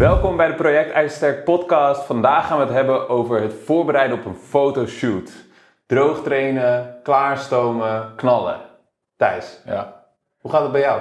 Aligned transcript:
Welkom 0.00 0.36
bij 0.36 0.46
de 0.46 0.54
Project 0.54 0.90
IJzersterk 0.90 1.44
podcast. 1.44 2.02
Vandaag 2.04 2.46
gaan 2.46 2.58
we 2.58 2.64
het 2.64 2.72
hebben 2.72 3.08
over 3.08 3.40
het 3.40 3.54
voorbereiden 3.64 4.18
op 4.18 4.24
een 4.24 4.34
fotoshoot. 4.34 5.32
Droog 5.86 6.22
trainen, 6.22 6.96
klaarstomen, 7.02 8.14
knallen. 8.16 8.60
Thijs, 9.16 9.62
Ja. 9.66 10.02
hoe 10.40 10.50
gaat 10.50 10.62
het 10.62 10.72
bij 10.72 10.80
jou? 10.80 11.00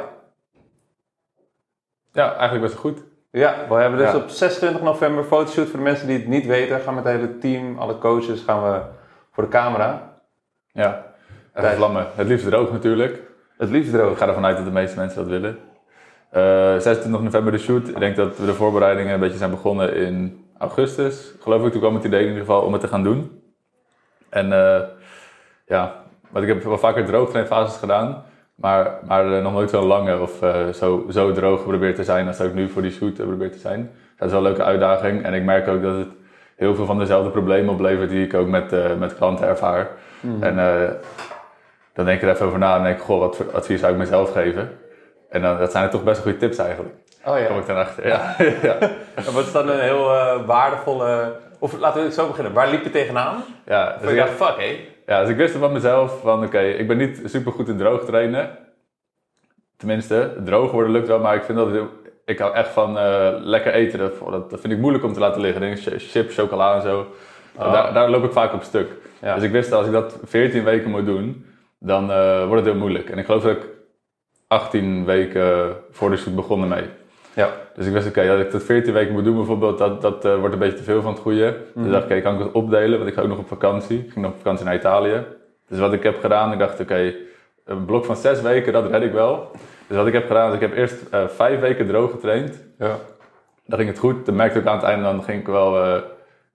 ja, 2.12 2.29
eigenlijk 2.35 2.62
best 2.62 2.73
wel 2.73 2.81
goed. 2.91 3.04
Ja, 3.31 3.55
we 3.70 3.75
hebben 3.75 3.99
dus 3.99 4.12
Ja. 4.12 4.17
op 4.17 4.29
26 4.29 4.81
november 4.81 5.24
fotoshoot. 5.24 5.68
Voor 5.68 5.78
de 5.78 5.84
mensen 5.86 6.08
die 6.08 6.18
het 6.18 6.28
niet 6.28 6.46
weten, 6.46 6.79
gaan 6.79 6.96
we 6.96 7.02
met 7.02 7.12
het 7.12 7.22
hele 7.22 7.38
team, 7.38 7.79
alle 7.79 7.97
coaches, 7.97 8.42
gaan 8.42 8.63
we 8.63 8.79
voor 9.31 9.44
de 9.44 9.50
camera. 9.50 10.13
Ja. 10.72 11.06
En 11.54 11.76
vlammen. 11.76 12.08
Het 12.16 12.28
liefst 12.28 12.46
droog 12.46 12.72
natuurlijk. 12.72 13.22
Het 13.58 13.70
liefst 13.70 13.94
Ik 13.94 14.00
droog. 14.00 14.18
ga 14.18 14.28
ervan 14.28 14.46
uit 14.46 14.56
dat 14.56 14.66
de 14.66 14.72
meeste 14.72 14.97
mensen 14.97 15.18
dat 15.20 15.28
willen. 15.29 15.60
Eh 16.30 16.77
26 16.80 17.21
november 17.21 17.52
de 17.52 17.57
shoot. 17.57 17.88
Ik 17.88 17.99
denk 17.99 18.16
dat 18.16 18.38
we 18.38 18.45
de 18.45 18.53
voorbereidingen 18.53 19.13
een 19.13 19.20
beetje 19.20 19.38
zijn 19.38 19.49
begonnen 19.49 19.95
in 19.95 20.45
augustus. 20.57 21.33
Geloof 21.39 21.65
ik, 21.65 21.71
toen 21.71 21.81
kwam 21.81 21.95
het 21.95 22.03
idee 22.03 22.21
in 22.21 22.27
ieder 22.27 22.41
geval 22.41 22.61
om 22.61 22.71
het 22.71 22.81
te 22.81 22.87
gaan 22.87 23.03
doen. 23.03 23.41
En 24.29 24.53
eh, 24.53 24.81
ja, 25.65 25.95
want 26.29 26.45
ik 26.45 26.53
heb 26.53 26.63
wel 26.63 26.77
vaker 26.77 27.05
droogtrainfases 27.05 27.77
gedaan. 27.77 28.23
Maar, 28.55 28.99
maar 29.07 29.34
eh, 29.34 29.43
nog 29.43 29.53
nooit 29.53 29.70
zo'n 29.70 29.85
lange 29.85 30.20
of 30.20 30.41
eh, 30.41 30.67
zo, 30.67 31.05
zo 31.09 31.31
droog 31.31 31.61
geprobeerd 31.61 31.95
te 31.95 32.03
zijn 32.03 32.27
als 32.27 32.39
ik 32.39 32.53
nu 32.53 32.70
voor 32.70 32.81
die 32.81 32.91
shoot 32.91 33.17
heb 33.17 33.27
probeerd 33.27 33.53
te 33.53 33.59
zijn. 33.59 33.91
Dat 34.17 34.27
is 34.27 34.34
wel 34.34 34.43
een 34.43 34.48
leuke 34.48 34.63
uitdaging. 34.63 35.23
En 35.23 35.34
ik 35.34 35.43
merk 35.43 35.67
ook 35.67 35.81
dat 35.81 35.95
het 35.95 36.07
heel 36.59 36.75
veel 36.75 36.85
van 36.85 36.99
dezelfde 36.99 37.29
problemen 37.29 37.73
oplevert 37.73 38.09
die 38.09 38.25
ik 38.25 38.34
ook 38.34 38.48
met, 38.48 38.73
eh, 38.73 38.95
met 38.95 39.15
klanten 39.15 39.48
ervaar. 39.48 39.89
En 40.39 40.59
eh, 40.59 40.89
dan 41.93 42.05
denk 42.05 42.21
ik 42.21 42.27
er 42.27 42.34
even 42.34 42.45
over 42.45 42.59
na 42.59 42.77
en 42.77 42.84
denk 42.84 42.98
ik, 42.98 43.03
goh, 43.03 43.20
wat 43.20 43.35
voor 43.35 43.51
advies 43.51 43.79
zou 43.79 43.91
ik 43.91 43.98
mezelf 43.98 44.31
geven? 44.31 44.70
En 45.29 45.41
dan, 45.41 45.57
dat 45.57 45.71
zijn 45.71 45.83
er 45.83 45.89
toch 45.89 46.03
best 46.03 46.21
goede 46.21 46.38
tips 46.38 46.57
eigenlijk. 46.57 46.93
Oh 47.25 47.33
Kom 47.33 47.55
ja. 47.55 47.59
ik 47.61 47.65
dan 47.67 47.77
achter. 47.77 48.07
Ja. 48.13 48.35
ja. 48.61 48.77
En 49.15 49.33
wat 49.33 49.45
is 49.45 49.51
dan 49.51 49.70
een 49.70 49.79
heel 49.79 50.13
eh, 50.13 50.45
waardevolle... 50.45 51.35
Of 51.59 51.77
laten 51.79 51.99
we 51.99 52.05
het 52.05 52.15
zo 52.15 52.27
beginnen. 52.27 52.53
Waar 52.53 52.70
liep 52.70 52.83
je 52.83 52.90
tegenaan? 52.90 53.43
Ja, 53.65 53.98
Dus 54.01 54.12
ik 54.12 54.17
dacht, 54.17 54.29
fuck 54.31 54.55
hé. 54.57 54.79
ja, 55.05 55.21
dus 55.21 55.29
ik 55.29 55.35
wist 55.37 55.55
van 55.55 55.71
mezelf 55.71 56.21
van 56.21 56.43
oké, 56.43 56.59
ik 56.59 56.87
ben 56.87 56.98
niet 56.98 57.21
super 57.26 57.51
goed 57.51 57.67
in 57.67 57.77
droog 57.77 58.05
trainen. 58.05 58.57
Tenminste, 59.77 60.34
droog 60.45 60.71
worden 60.71 60.91
lukt 60.91 61.07
wel, 61.07 61.20
maar 61.20 61.35
ik 61.35 61.43
vind 61.43 61.57
dat 61.57 61.67
ik 62.26 62.39
hou 62.39 62.54
echt 62.54 62.70
van 62.70 62.98
eh, 62.98 63.29
lekker 63.37 63.73
eten. 63.73 63.99
Dat, 64.50 64.59
vind 64.59 64.73
ik 64.73 64.80
moeilijk 64.80 65.04
om 65.04 65.14
te 65.14 65.20
laten 65.20 65.42
liggen. 65.42 65.78
Ch- 65.78 66.11
chips, 66.11 66.36
chocola 66.36 66.76
en 66.76 66.82
zo. 66.82 67.08
Oh. 67.56 67.73
Daar, 67.73 67.94
daar 67.94 68.09
loop 68.09 68.23
ik 68.23 68.32
vaak 68.32 68.54
op 68.54 68.64
stuk. 68.64 68.88
Ja. 69.22 69.34
Dus 69.36 69.44
ik 69.44 69.52
wist 69.52 69.70
dat 69.70 69.78
als 69.80 69.88
ik 69.88 69.94
dat 69.94 70.17
14 70.26 70.64
weken 70.64 70.89
moet 70.89 71.06
doen, 71.06 71.45
dan 71.80 72.11
eh, 72.11 72.38
wordt 72.45 72.61
het 72.64 72.72
heel 72.72 72.82
moeilijk. 72.82 73.09
En 73.09 73.17
ik 73.17 73.26
geloof 73.26 73.44
dat 73.44 73.52
ik 73.56 73.67
18 74.50 75.05
weken 75.05 75.75
voor 75.92 76.09
de 76.09 76.17
shoot 76.17 76.36
begonnen 76.36 76.67
mee. 76.67 76.83
Ja. 77.33 77.50
Dus 77.75 77.86
ik 77.86 77.94
wist, 77.94 78.08
oké, 78.08 78.28
dat 78.28 78.39
ik 78.39 78.52
dat 78.52 78.64
14 78.64 78.94
weken 78.94 79.14
moet 79.14 79.23
doen 79.23 79.36
bijvoorbeeld, 79.36 79.78
dat, 79.78 80.02
dat 80.02 80.25
eh, 80.25 80.39
wordt 80.39 80.53
een 80.53 80.59
beetje 80.59 80.78
te 80.78 80.83
veel 80.83 81.02
van 81.02 81.11
het 81.11 81.22
goede. 81.22 81.58
Mhm. 81.73 81.83
Dus 81.83 81.92
dacht 81.92 82.05
ik, 82.05 82.11
oké, 82.11 82.22
kan 82.22 82.33
ik 82.33 82.39
het 82.39 82.52
opdelen, 82.52 82.97
want 82.97 83.09
ik 83.09 83.16
ga 83.16 83.22
ook 83.22 83.27
nog 83.27 83.38
op 83.38 83.47
vakantie. 83.47 83.97
Ik 83.97 84.11
ging 84.11 84.25
nog 84.25 84.31
op 84.31 84.38
vakantie 84.38 84.66
naar 84.66 84.75
Italië. 84.75 85.25
Dus 85.67 85.80
wat 85.80 85.94
ik 85.94 86.03
heb 86.03 86.20
gedaan, 86.20 86.52
ik 86.52 86.59
dacht, 86.59 86.80
oké, 86.80 87.14
een 87.66 87.86
blok 87.86 88.05
van 88.05 88.16
zes 88.16 88.42
weken, 88.42 88.73
dat 88.73 88.89
red 88.89 89.02
ik 89.02 89.11
wel. 89.11 89.52
Dus 89.88 89.97
wat 89.97 90.08
ik 90.08 90.14
heb 90.14 90.27
gedaan, 90.27 90.50
is 90.50 90.55
ik 90.55 90.61
heb 90.61 90.75
eerst 90.75 91.02
eh, 91.11 91.27
vijf 91.27 91.59
weken 91.59 91.88
droog 91.88 92.11
getraind. 92.11 92.64
Ja. 92.77 92.95
Dan 93.66 93.77
ging 93.77 93.89
het 93.89 94.00
goed. 94.00 94.25
Dan 94.25 94.36
merkte 94.36 94.59
ik 94.59 94.66
aan 94.66 94.75
het 94.75 94.86
einde, 94.86 95.03
dan 95.03 95.23
ging 95.23 95.39
ik 95.39 95.47
wel, 95.47 95.83
eh, 95.83 96.02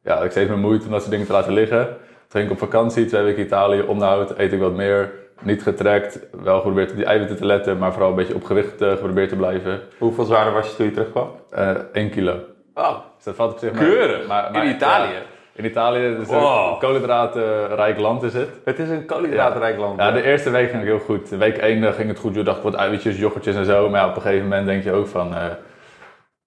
ja, 0.02 0.22
ik 0.22 0.30
steeds 0.30 0.48
meer 0.48 0.58
moeite 0.58 0.84
om 0.84 0.90
dat 0.90 1.00
soort 1.00 1.10
dingen 1.10 1.26
te 1.26 1.32
laten 1.32 1.52
liggen. 1.52 1.84
Toen 1.86 2.40
ging 2.40 2.44
ik 2.44 2.50
op 2.50 2.58
vakantie, 2.58 3.06
twee 3.06 3.22
weken 3.22 3.44
Italië, 3.44 3.80
onderhoud, 3.80 4.38
eet 4.38 4.52
ik 4.52 4.60
wat 4.60 4.74
meer. 4.74 5.12
Niet 5.44 5.62
getrekt, 5.62 6.18
wel 6.42 6.56
geprobeerd 6.56 6.90
op 6.90 6.96
die 6.96 7.04
eiwitten 7.04 7.36
te 7.36 7.46
letten, 7.46 7.78
maar 7.78 7.92
vooral 7.92 8.10
een 8.10 8.16
beetje 8.16 8.34
op 8.34 8.44
gewicht 8.44 8.80
eh, 8.82 8.90
geprobeerd 8.90 9.28
te 9.28 9.36
blijven. 9.36 9.80
Hoeveel 9.98 10.24
zwaarder 10.24 10.52
was 10.52 10.70
je 10.70 10.76
toen 10.76 10.86
je 10.86 10.92
terugkwam? 10.92 11.30
Eh 11.50 11.70
1 11.92 12.10
kilo. 12.10 12.34
Oh, 12.74 12.96
Dus 13.16 13.24
dat 13.24 13.34
valt 13.34 13.52
op 13.52 13.58
zich. 13.58 13.70
Keurig. 13.72 14.26
Maar, 14.26 14.48
maar- 14.52 14.64
In 14.64 14.70
Italië? 14.70 15.18
in 15.56 15.64
Italië, 15.64 16.16
dus 16.18 16.28
Wow. 16.28 16.72
een 16.72 16.78
koolhydratenrijk 16.78 17.98
land 17.98 18.22
is 18.22 18.34
het. 18.34 18.48
het 18.64 18.78
is 18.78 18.88
een 18.88 19.06
koolhydraatrijk 19.06 19.78
land. 19.78 19.98
Ja, 20.00 20.10
de 20.12 20.22
eerste 20.22 20.50
week 20.50 20.66
ging 20.70 20.78
het 20.82 20.88
heel 20.90 20.98
goed. 20.98 21.28
Week 21.28 21.56
1 21.56 21.92
ging 21.94 22.08
het 22.08 22.18
goed. 22.18 22.34
Je 22.34 22.42
dacht 22.42 22.62
wat 22.62 22.76
uitjes, 22.76 23.18
yoghurtjes 23.18 23.56
en 23.56 23.64
zo. 23.64 23.88
Maar 23.90 24.00
ja, 24.00 24.08
op 24.08 24.16
een 24.16 24.22
gegeven 24.22 24.48
moment 24.48 24.66
denk 24.66 24.84
je 24.84 24.92
ook 24.92 25.06
van... 25.06 25.34
eh, 25.34 25.42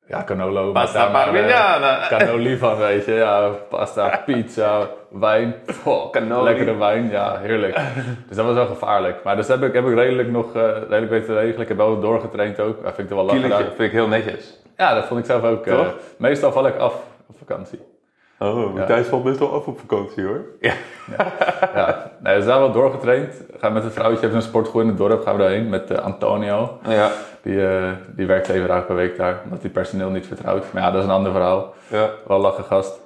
ja, 0.07 0.23
cannolo. 0.23 0.71
maak 0.71 0.83
Pasta 0.83 1.09
maar, 1.09 1.27
eh, 1.27 1.33
parmigiana. 1.33 2.07
Cannoli 2.09 2.57
van, 2.57 2.77
weet 2.77 3.05
je. 3.05 3.13
Ja, 3.13 3.49
pasta, 3.69 4.21
pizza, 4.25 4.87
wijn. 5.09 5.55
Lekkere 6.43 6.77
wijn. 6.77 7.09
Ja, 7.09 7.37
heerlijk. 7.39 7.79
Dus 8.27 8.35
dat 8.37 8.45
was 8.45 8.55
wel 8.55 8.65
gevaarlijk. 8.65 9.23
Maar 9.23 9.35
dus 9.35 9.47
heb 9.47 9.63
ik, 9.63 9.73
heb 9.73 9.85
ik 9.85 9.93
redelijk 9.93 10.29
nog 10.29 10.55
eh, 10.55 10.61
redelijk 10.61 11.09
weten 11.09 11.27
te 11.27 11.33
regelen. 11.33 11.61
Ik 11.61 11.67
heb 11.67 11.77
wel 11.77 11.99
doorgetraind 11.99 12.59
ook. 12.59 12.83
Dat 12.83 12.95
vind 12.95 13.11
ik 13.11 13.17
er 13.17 13.25
wel 13.25 13.35
gedaan. 13.35 13.63
vind 13.63 13.79
ik 13.79 13.91
heel 13.91 14.07
netjes. 14.07 14.59
Ja, 14.77 14.93
dat 14.93 15.05
vond 15.05 15.19
ik 15.19 15.25
zelf 15.25 15.43
ook. 15.43 15.65
Toch? 15.65 15.93
meestal 16.17 16.51
val 16.51 16.67
ik 16.67 16.77
af 16.77 16.93
op 17.27 17.37
vakantie. 17.37 17.96
Oh, 18.39 18.75
Ja. 18.75 18.85
Thijs 18.85 19.07
valt 19.07 19.23
best 19.23 19.39
wel 19.39 19.53
af 19.53 19.67
op 19.67 19.79
vakantie 19.79 20.23
hoor. 20.23 20.41
Ja. 20.59 20.73
Ja, 21.73 22.11
nee, 22.19 22.35
we 22.35 22.41
zijn 22.41 22.59
wel 22.59 22.71
doorgetraind. 22.71 23.33
Gaan 23.57 23.73
met 23.73 23.83
een 23.83 23.91
vrouwtje, 23.91 24.19
hebben 24.19 24.37
een 24.37 24.45
sportschool 24.47 24.81
in 24.81 24.87
het 24.87 24.97
dorp, 24.97 25.23
gaan 25.23 25.35
we 25.35 25.41
daarheen 25.41 25.69
met 25.69 25.91
eh, 25.91 25.97
Antonio. 25.97 26.77
Ja. 26.87 27.11
Die, 27.41 27.67
eh, 27.67 27.91
die 28.15 28.25
werkt 28.25 28.45
zeven 28.45 28.67
dagen 28.67 28.85
per 28.85 28.95
week 28.95 29.17
daar, 29.17 29.41
omdat 29.43 29.61
hij 29.61 29.69
personeel 29.71 30.09
niet 30.09 30.27
vertrouwt. 30.27 30.65
Maar 30.73 30.83
ja, 30.83 30.91
dat 30.91 30.99
is 30.99 31.07
een 31.07 31.13
ander 31.13 31.31
verhaal. 31.31 31.73
Ja. 31.87 32.09
Wel 32.27 32.39
lachen 32.39 32.63
gast. 32.63 32.99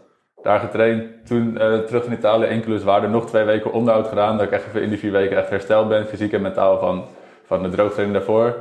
Daar 0.44 0.60
getraind, 0.60 1.04
toen 1.28 1.58
eh, 1.58 1.78
terug 1.78 2.06
in 2.06 2.12
Italië, 2.14 2.46
1 2.46 2.62
kilo 2.62 2.78
zwaarder, 2.78 3.10
nog 3.10 3.26
twee 3.26 3.44
weken 3.44 3.72
onderhoud 3.72 4.08
gedaan. 4.08 4.38
Dat 4.38 4.46
ik 4.46 4.52
echt 4.52 4.68
even 4.68 4.82
in 4.82 4.90
die 4.90 4.98
vier 5.00 5.12
weken 5.12 5.38
echt 5.38 5.50
hersteld 5.50 5.88
ben, 5.90 6.06
fysiek 6.06 6.34
en 6.34 6.42
mentaal, 6.42 6.80
van, 6.80 7.06
van 7.46 7.64
de 7.64 7.70
droogtraining 7.70 8.18
daarvoor. 8.18 8.56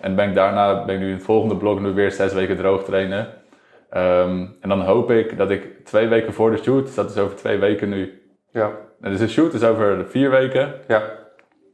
En 0.00 0.14
ben 0.14 0.28
ik 0.28 0.34
daarna, 0.34 0.84
ben 0.84 0.94
ik 0.94 1.00
nu 1.00 1.06
in 1.08 1.14
het 1.14 1.22
volgende 1.24 1.56
blok 1.56 1.80
nu 1.80 1.92
weer 1.92 2.12
zes 2.12 2.32
weken 2.32 2.56
droog 2.56 2.84
trainen. 2.84 3.26
Ehm, 3.90 4.46
en 4.60 4.68
dan 4.68 4.80
hoop 4.80 5.10
ik 5.10 5.38
dat 5.38 5.50
ik 5.50 5.84
twee 5.84 6.06
weken 6.08 6.32
voor 6.32 6.50
de 6.50 6.56
shoot, 6.56 6.86
dus 6.86 6.94
dat 6.94 7.10
is 7.10 7.18
over 7.18 7.36
twee 7.36 7.58
weken 7.58 7.88
nu. 7.88 8.22
Ja. 8.50 8.70
En 9.00 9.10
dus 9.10 9.20
de 9.20 9.28
shoot 9.28 9.52
is 9.52 9.64
over 9.64 10.04
vier 10.08 10.30
weken. 10.30 10.74
Ja. 10.88 10.98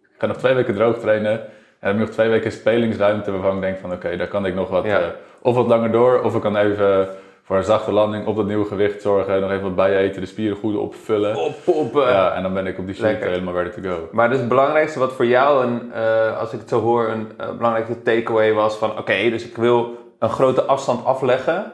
Ik 0.02 0.18
ga 0.18 0.26
nog 0.26 0.36
twee 0.36 0.54
weken 0.54 0.74
droog 0.74 0.98
trainen. 0.98 1.30
En 1.32 1.40
dan 1.80 1.90
heb 1.90 1.94
ik 1.94 2.00
nog 2.00 2.10
twee 2.10 2.28
weken 2.28 2.52
spelingsruimte 2.52 3.30
waarvan 3.32 3.54
ik 3.56 3.60
denk 3.62 3.78
van 3.78 3.92
oké, 3.92 4.16
daar 4.16 4.28
kan 4.28 4.46
ik 4.46 4.54
nog 4.54 4.68
wat, 4.68 4.84
Ja. 4.84 4.98
eh, 5.00 5.06
of 5.42 5.54
wat 5.54 5.66
langer 5.66 5.90
door. 5.92 6.20
Of 6.22 6.34
ik 6.34 6.40
kan 6.40 6.56
even 6.56 7.08
voor 7.42 7.56
een 7.56 7.64
zachte 7.64 7.92
landing 7.92 8.26
op 8.26 8.36
dat 8.36 8.46
nieuwe 8.46 8.64
gewicht 8.64 9.02
zorgen. 9.02 9.40
Nog 9.40 9.50
even 9.50 9.62
wat 9.62 9.74
bijeten, 9.74 10.20
de 10.20 10.26
spieren 10.26 10.56
goed 10.56 10.76
opvullen. 10.76 11.36
Oppompen. 11.36 12.02
Ja, 12.08 12.34
en 12.34 12.42
dan 12.42 12.54
ben 12.54 12.66
ik 12.66 12.78
op 12.78 12.86
die 12.86 12.94
shoot 12.94 13.04
Lekker. 13.04 13.28
helemaal 13.30 13.54
ready 13.54 13.80
to 13.80 13.90
go. 13.90 14.08
Maar 14.12 14.28
dus 14.28 14.38
het 14.38 14.48
belangrijkste 14.48 14.98
wat 14.98 15.12
voor 15.12 15.26
jou, 15.26 15.64
een, 15.66 15.92
eh, 15.92 16.38
als 16.38 16.52
ik 16.52 16.58
het 16.60 16.68
zo 16.68 16.80
hoor, 16.80 17.08
een 17.08 17.32
eh, 17.36 17.50
belangrijke 17.56 18.02
takeaway 18.02 18.52
was 18.52 18.76
van 18.76 18.98
oké, 18.98 19.30
dus 19.30 19.46
ik 19.46 19.56
wil 19.56 19.96
een 20.18 20.30
grote 20.30 20.62
afstand 20.62 21.04
afleggen. 21.04 21.72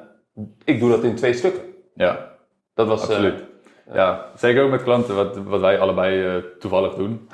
Ik 0.64 0.80
doe 0.80 0.90
dat 0.90 1.02
in 1.04 1.14
twee 1.14 1.32
stukken. 1.32 1.62
Ja, 1.94 2.28
Dat 2.74 2.86
was 2.86 3.02
eh, 3.02 3.08
absoluut. 3.08 3.44
ja, 3.92 4.24
zeker 4.34 4.62
ook 4.62 4.70
met 4.70 4.82
klanten, 4.82 5.14
wat, 5.14 5.36
wat 5.36 5.60
wij 5.60 5.78
allebei 5.80 6.24
eh, 6.26 6.42
toevallig 6.58 6.94
doen. 6.94 7.28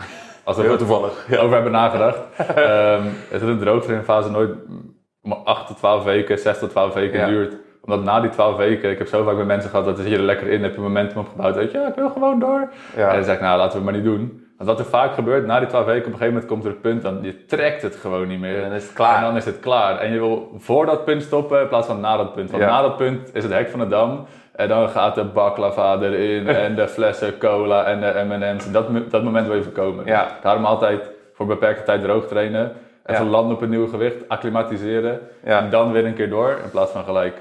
Als 0.45 0.57
we 0.57 0.63
heel 0.63 0.77
toevallig. 0.77 1.27
over 1.39 1.55
hebben 1.55 1.73
nagedacht. 1.73 2.19
Ehm 2.39 3.03
het 3.31 3.43
is 3.43 3.49
een 3.49 3.59
droogtrainfase 3.59 4.31
nooit 4.31 4.51
maar 5.23 5.37
8 5.39 5.67
tot 5.67 5.77
12 5.77 6.05
weken, 6.05 6.39
6 6.39 6.59
tot 6.59 6.71
12 6.71 6.95
weken 6.95 7.19
Ja. 7.19 7.27
duurt. 7.27 7.57
Omdat 7.83 8.03
na 8.03 8.21
die 8.21 8.31
12 8.31 8.57
weken, 8.57 8.91
ik 8.91 8.99
heb 8.99 9.07
zo 9.07 9.25
vaak 9.25 9.37
met 9.37 9.47
mensen 9.47 9.71
gehad 9.71 9.85
dat 9.85 9.97
ze 9.99 10.03
hier 10.05 10.19
er 10.19 10.25
lekker 10.25 10.47
in, 10.47 10.63
heb 10.63 10.75
je 10.75 10.81
momentum 10.81 11.19
opgebouwd. 11.19 11.55
Weet 11.55 11.71
je, 11.73 11.79
ja, 11.79 11.89
ik 11.89 11.95
wil 11.95 12.11
gewoon 12.11 12.39
door. 12.39 12.73
Ja. 12.97 13.09
En 13.09 13.15
dan 13.15 13.25
zeg 13.25 13.35
ik, 13.35 13.41
nou 13.41 13.59
laten 13.59 13.81
we 13.81 13.85
het 13.85 13.93
maar 13.93 14.03
niet 14.03 14.19
doen. 14.19 14.44
Want 14.65 14.77
wat 14.79 14.87
er 14.87 14.93
vaak 14.93 15.15
gebeurt, 15.15 15.47
na 15.47 15.59
die 15.59 15.69
12 15.69 15.85
weken, 15.87 16.07
op 16.07 16.13
een 16.13 16.19
gegeven 16.19 16.33
moment 16.33 16.51
komt 16.51 16.65
er 16.65 16.71
een 16.71 16.81
punt, 16.81 17.03
dan 17.03 17.19
je 17.23 17.45
trekt 17.45 17.83
het 17.83 17.97
gewoon 17.97 18.29
niet 18.29 18.41
meer. 18.41 18.57
En 18.57 18.63
dan 18.69 18.73
is 18.73 18.83
het 18.85 18.93
klaar. 18.93 19.17
En 19.17 19.23
dan 19.23 19.37
is 19.37 19.45
het 19.45 19.61
klaar. 19.61 19.99
En 19.99 20.13
je 20.13 20.19
wil 20.19 20.53
voor 20.57 20.87
dat 20.87 21.05
punt 21.05 21.23
stoppen 21.23 21.61
in 21.61 21.69
plaats 21.69 21.87
van 21.87 22.01
na 22.01 22.17
dat 22.17 22.35
punt. 22.35 22.51
Want 22.51 22.63
Ja. 22.63 22.69
na 22.69 22.83
dat 22.83 22.97
punt 22.97 23.31
is 23.35 23.43
het 23.43 23.53
hek 23.53 23.69
van 23.71 23.81
de 23.81 23.89
dam. 23.89 24.27
En 24.57 24.69
dan 24.69 24.89
gaat 24.89 25.15
de 25.15 25.25
baklava 25.25 25.99
erin 26.01 26.47
en 26.67 26.75
de 26.75 26.89
flessen 26.89 27.39
cola 27.39 27.85
en 27.85 28.01
de 28.01 28.25
M&M's. 28.29 28.71
Dat, 28.71 28.87
dat 29.11 29.23
moment 29.23 29.47
wil 29.47 29.57
je 29.57 29.63
voorkomen. 29.63 30.07
Ja. 30.07 30.29
Daarom 30.43 30.65
altijd 30.65 31.11
voor 31.35 31.47
beperkte 31.47 31.83
tijd 31.83 32.03
droog 32.03 32.27
trainen. 32.27 32.73
Even 33.07 33.25
Ja. 33.25 33.31
landen 33.31 33.57
op 33.57 33.63
een 33.63 33.71
nieuw 33.71 33.87
gewicht, 33.89 34.29
acclimatiseren. 34.29 35.21
En 35.43 35.71
dan 35.71 35.93
weer 35.93 36.05
een 36.07 36.15
keer 36.15 36.31
door 36.31 36.51
in 36.65 36.71
plaats 36.71 36.91
van 36.93 37.05
gelijk. 37.05 37.37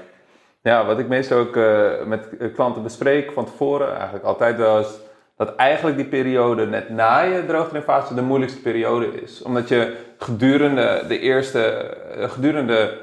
Ja, 0.62 0.84
wat 0.86 0.98
ik 0.98 1.08
meestal 1.08 1.38
ook 1.38 1.56
eh, 1.56 1.90
met 2.06 2.28
klanten 2.54 2.82
bespreek 2.82 3.32
van 3.32 3.44
tevoren, 3.44 3.92
eigenlijk 3.94 4.24
altijd 4.24 4.56
wel 4.56 4.78
is 4.78 4.98
dat 5.36 5.54
eigenlijk 5.54 5.96
die 5.96 6.06
periode 6.06 6.66
net 6.66 6.88
na 6.88 7.20
je 7.20 7.46
droogtrainfase 7.46 8.14
de 8.14 8.22
moeilijkste 8.22 8.60
periode 8.60 9.22
is. 9.22 9.42
Omdat 9.42 9.68
je 9.68 9.96
gedurende 10.18 11.04
de 11.08 11.18
eerste, 11.18 11.60
eh, 11.60 12.30
gedurende 12.30 12.98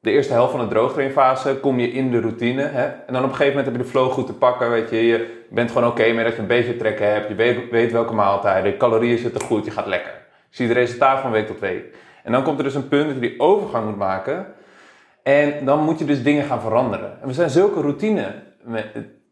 de 0.00 0.10
eerste 0.10 0.32
helft 0.32 0.50
van 0.50 0.60
de 0.60 0.74
droogtrainfase 0.74 1.56
kom 1.56 1.78
je 1.78 1.92
in 1.92 2.10
de 2.10 2.20
routine. 2.20 2.62
Hè? 2.62 2.84
En 2.84 3.12
dan 3.12 3.24
op 3.24 3.30
een 3.30 3.36
gegeven 3.36 3.56
moment 3.56 3.66
heb 3.66 3.76
je 3.76 3.82
de 3.82 3.88
flow 3.88 4.10
goed 4.10 4.26
te 4.26 4.34
pakken. 4.34 4.70
Weet 4.70 4.90
je, 4.90 5.06
je 5.06 5.44
bent 5.50 5.70
gewoon 5.70 5.88
oké 5.88 6.12
met 6.12 6.24
dat 6.24 6.34
je 6.34 6.40
een 6.40 6.46
beetje 6.46 6.76
trekken 6.76 7.12
hebt. 7.12 7.28
Je 7.28 7.34
weet, 7.34 7.70
weet 7.70 7.92
welke 7.92 8.14
maaltijden, 8.14 8.76
calorieën 8.76 9.18
zitten 9.18 9.40
goed, 9.40 9.64
je 9.64 9.70
gaat 9.70 9.86
lekker. 9.86 10.12
Je 10.48 10.56
ziet 10.56 10.68
het 10.68 10.76
resultaat 10.76 11.20
van 11.20 11.30
week 11.30 11.46
tot 11.46 11.60
week. 11.60 11.94
En 12.24 12.32
dan 12.32 12.42
komt 12.42 12.58
er 12.58 12.64
dus 12.64 12.74
een 12.74 12.88
punt 12.88 13.04
dat 13.04 13.14
je 13.14 13.20
die 13.20 13.40
overgang 13.40 13.86
moet 13.86 13.96
maken. 13.96 14.46
En 15.22 15.64
dan 15.64 15.84
moet 15.84 15.98
je 15.98 16.04
dus 16.04 16.22
dingen 16.22 16.44
gaan 16.44 16.60
veranderen. 16.60 17.18
En 17.20 17.28
we 17.28 17.34
zijn 17.34 17.50
zulke 17.50 17.80
routine 17.80 18.34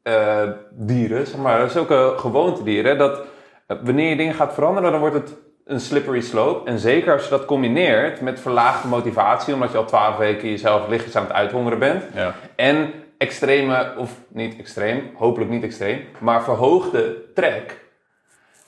eh, 0.08 0.48
dieren, 0.70 1.26
zeg 1.26 1.40
maar, 1.40 1.70
zulke 1.70 2.14
gewoontedieren, 2.16 2.98
dat 2.98 3.20
eh, 3.66 3.76
wanneer 3.82 4.08
je 4.08 4.16
dingen 4.16 4.34
gaat 4.34 4.54
veranderen, 4.54 4.90
dan 4.90 5.00
wordt 5.00 5.14
het 5.14 5.34
een 5.64 5.80
slippery 5.80 6.20
slope. 6.20 6.70
En 6.70 6.78
zeker 6.78 7.12
als 7.12 7.24
je 7.24 7.30
dat 7.30 7.44
combineert 7.44 8.20
met 8.20 8.40
verlaagde 8.40 8.88
motivatie, 8.88 9.54
omdat 9.54 9.72
je 9.72 9.78
al 9.78 9.84
12 9.84 10.16
weken 10.16 10.48
jezelf 10.48 10.88
lichtjes 10.88 11.16
aan 11.16 11.22
het 11.22 11.32
uithongeren 11.32 11.78
bent. 11.78 12.04
Ja. 12.14 12.34
En 12.56 12.92
extreme, 13.18 13.92
of 13.96 14.18
niet 14.28 14.58
extreem, 14.58 15.10
hopelijk 15.14 15.50
niet 15.50 15.62
extreem, 15.62 16.04
maar 16.18 16.42
verhoogde 16.42 17.16
trek. 17.34 17.86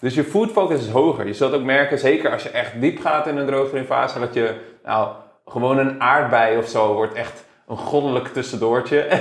Dus 0.00 0.14
je 0.14 0.24
food 0.24 0.50
focus 0.50 0.80
is 0.80 0.90
hoger. 0.90 1.26
Je 1.26 1.32
zult 1.32 1.52
ook 1.52 1.64
merken, 1.64 1.98
zeker 1.98 2.32
als 2.32 2.42
je 2.42 2.48
echt 2.48 2.80
diep 2.80 3.00
gaat 3.00 3.26
in 3.26 3.36
een 3.36 3.46
droogtrainfase, 3.46 4.18
dat 4.18 4.34
je 4.34 4.54
nou, 4.84 5.08
gewoon 5.46 5.78
een 5.78 6.00
aardbei 6.00 6.58
of 6.58 6.68
zo 6.68 6.94
wordt 6.94 7.14
echt 7.14 7.44
een 7.68 7.76
goddelijk 7.76 8.28
tussendoortje. 8.28 9.06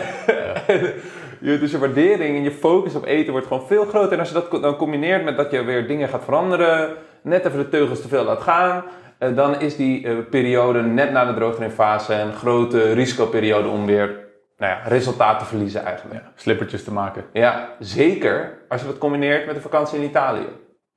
je, 1.39 1.59
dus 1.59 1.71
je 1.71 1.77
waardering 1.77 2.35
en 2.35 2.43
je 2.43 2.51
focus 2.51 2.95
op 2.95 3.05
eten 3.05 3.31
wordt 3.31 3.47
gewoon 3.47 3.67
veel 3.67 3.85
groter. 3.85 4.11
En 4.11 4.19
als 4.19 4.27
je 4.27 4.33
dat 4.33 4.61
dan 4.61 4.75
combineert 4.75 5.23
met 5.23 5.37
dat 5.37 5.51
je 5.51 5.63
weer 5.63 5.87
dingen 5.87 6.09
gaat 6.09 6.23
veranderen, 6.23 6.95
net 7.21 7.45
even 7.45 7.59
de 7.59 7.69
teugels 7.69 8.01
te 8.01 8.07
veel 8.07 8.23
laat 8.23 8.41
gaan, 8.41 8.83
eh, 9.17 9.35
dan 9.35 9.59
is 9.59 9.75
die 9.75 10.07
eh, 10.07 10.17
periode 10.29 10.81
net 10.81 11.11
na 11.11 11.25
de 11.25 11.33
droogtrainfase 11.33 12.13
een 12.13 12.33
grote 12.33 12.93
risicoperiode 12.93 13.67
om 13.67 13.85
weer 13.85 14.27
nou 14.57 14.71
ja, 14.71 14.81
resultaten 14.87 15.39
te 15.39 15.45
verliezen 15.45 15.83
eigenlijk. 15.83 16.21
Ja, 16.21 16.31
slippertjes 16.35 16.83
te 16.83 16.91
maken. 16.91 17.23
Ja, 17.33 17.69
zeker 17.79 18.57
als 18.67 18.81
je 18.81 18.87
dat 18.87 18.97
combineert 18.97 19.45
met 19.45 19.55
de 19.55 19.61
vakantie 19.61 19.97
in 19.99 20.09
Italië. 20.09 20.47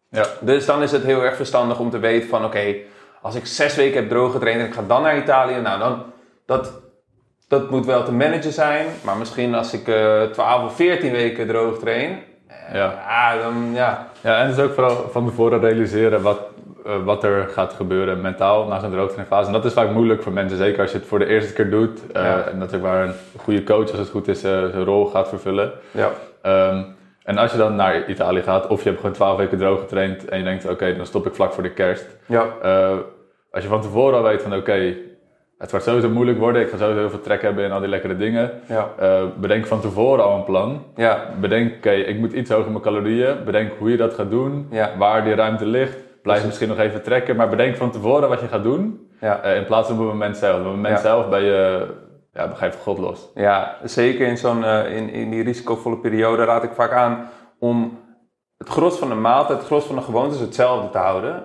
Ja. 0.08 0.26
Dus 0.40 0.66
dan 0.66 0.82
is 0.82 0.92
het 0.92 1.02
heel 1.02 1.22
erg 1.22 1.36
verstandig 1.36 1.78
om 1.78 1.90
te 1.90 1.98
weten 1.98 2.28
van 2.28 2.44
oké, 2.44 2.74
als 3.22 3.34
ik 3.34 3.46
zes 3.46 3.74
weken 3.74 4.00
heb 4.00 4.08
droog 4.08 4.32
getraind 4.32 4.60
en 4.60 4.66
ik 4.66 4.74
ga 4.74 4.82
dan 4.86 5.02
naar 5.02 5.16
Italië, 5.16 5.60
nou 5.60 5.78
dan, 5.78 6.02
dat, 6.46 6.82
dat 7.52 7.70
moet 7.70 7.86
wel 7.86 8.04
te 8.04 8.12
managen 8.12 8.52
zijn. 8.52 8.86
Maar 9.04 9.16
misschien 9.16 9.54
als 9.54 9.72
ik 9.72 9.86
uh, 9.88 10.22
12 10.22 10.64
of 10.64 10.76
14 10.76 11.12
weken 11.12 11.46
droog 11.46 11.78
train, 11.78 12.18
eh, 12.46 12.74
Ja. 12.74 12.94
ja, 13.08 13.42
dan 13.42 13.70
ja. 13.74 14.08
Ja, 14.20 14.40
en 14.42 14.48
dus 14.48 14.58
ook 14.58 14.72
vooral 14.72 15.08
van 15.10 15.26
tevoren 15.26 15.60
realiseren 15.60 16.22
wat, 16.22 16.38
eh, 16.86 16.92
wat 17.04 17.24
er 17.24 17.48
gaat 17.48 17.72
gebeuren 17.72 18.20
mentaal 18.20 18.66
na 18.66 18.78
zo'n 18.80 18.90
droogtrainfase. 18.90 19.46
En 19.46 19.52
dat 19.52 19.64
is 19.64 19.72
vaak 19.72 19.90
moeilijk 19.90 20.22
voor 20.22 20.32
mensen, 20.32 20.58
zeker 20.58 20.80
als 20.80 20.92
je 20.92 20.98
het 20.98 21.06
voor 21.06 21.18
de 21.18 21.26
eerste 21.26 21.52
keer 21.52 21.70
doet. 21.70 22.00
eh, 22.12 22.22
Ja. 22.22 22.42
En 22.44 22.58
dat 22.58 22.70
waar 22.72 23.04
een 23.06 23.14
goede 23.38 23.62
coach, 23.62 23.90
als 23.90 23.98
het 23.98 24.08
goed 24.08 24.28
is, 24.28 24.44
eh, 24.44 24.50
zijn 24.50 24.84
rol 24.84 25.04
gaat 25.06 25.28
vervullen. 25.28 25.72
ja. 25.90 26.10
Ehm, 26.42 26.82
en 27.24 27.38
als 27.38 27.52
je 27.52 27.58
dan 27.58 27.74
naar 27.76 28.08
Italië 28.08 28.42
gaat, 28.42 28.66
of 28.66 28.82
je 28.82 28.88
hebt 28.88 29.00
gewoon 29.00 29.14
12 29.14 29.36
weken 29.38 29.58
droog 29.58 29.80
getraind 29.80 30.24
en 30.28 30.38
je 30.38 30.44
denkt, 30.44 30.68
oké, 30.68 30.96
dan 30.96 31.06
stop 31.06 31.26
ik 31.26 31.34
vlak 31.34 31.52
voor 31.52 31.62
de 31.62 31.72
kerst. 31.72 32.06
Ja, 32.26 32.46
Eh, 32.62 32.90
als 33.50 33.62
je 33.62 33.68
van 33.68 33.80
tevoren 33.80 34.16
al 34.18 34.22
weet 34.24 34.42
van, 34.42 34.54
oké, 34.56 34.94
het 35.62 35.70
gaat 35.70 35.82
sowieso 35.82 36.08
moeilijk 36.08 36.38
worden, 36.38 36.62
ik 36.62 36.68
ga 36.70 36.76
sowieso 36.76 36.98
heel 37.00 37.10
veel 37.10 37.20
trek 37.20 37.42
hebben 37.42 37.64
en 37.64 37.70
al 37.72 37.80
die 37.80 37.88
lekkere 37.88 38.16
dingen. 38.16 38.50
ja, 38.68 38.88
Eh, 38.98 39.22
bedenk 39.36 39.66
van 39.66 39.80
tevoren 39.80 40.24
al 40.24 40.36
een 40.36 40.44
plan. 40.44 40.84
ja, 40.96 41.24
Bedenk, 41.40 41.74
oké, 41.76 41.90
ik 41.90 42.18
moet 42.18 42.32
iets 42.32 42.50
hoger 42.50 42.70
mijn 42.70 42.82
calorieën. 42.82 43.36
Bedenk 43.44 43.72
hoe 43.78 43.90
je 43.90 43.96
dat 43.96 44.14
gaat 44.14 44.30
doen, 44.30 44.66
Ja. 44.70 44.90
waar 44.98 45.24
die 45.24 45.34
ruimte 45.34 45.66
ligt. 45.66 45.96
Blijf 46.22 46.44
misschien 46.46 46.68
nog 46.68 46.78
even 46.78 47.02
trekken, 47.02 47.36
maar 47.36 47.48
bedenk 47.48 47.76
van 47.76 47.90
tevoren 47.90 48.28
wat 48.28 48.40
je 48.40 48.46
gaat 48.48 48.62
doen. 48.62 49.10
ja. 49.20 49.40
eh, 49.42 49.56
in 49.56 49.64
plaats 49.64 49.88
van 49.88 49.96
op 49.96 50.02
het 50.02 50.12
moment 50.12 50.36
zelf. 50.36 50.58
Op 50.58 50.64
het 50.64 50.74
moment 50.74 51.00
zelf 51.00 51.28
ben 51.28 51.42
je, 51.42 51.86
ja, 52.32 52.50
voor 52.56 52.70
God 52.82 52.98
los. 52.98 53.30
Ja, 53.34 53.76
zeker 53.84 54.26
in, 54.26 54.36
zo'n, 54.38 54.64
eh, 54.64 54.96
in, 54.96 55.08
in 55.10 55.30
die 55.30 55.42
risicovolle 55.42 55.96
periode 55.98 56.44
raad 56.44 56.62
ik 56.62 56.72
vaak 56.74 56.92
aan 56.92 57.28
om 57.58 57.98
het 58.58 58.68
gros 58.68 58.98
van 58.98 59.08
de 59.08 59.14
maaltijd, 59.14 59.58
het 59.58 59.66
gros 59.66 59.84
van 59.84 59.96
de 59.96 60.02
gewoontes 60.02 60.40
hetzelfde 60.40 60.90
te 60.90 60.98
houden. 60.98 61.42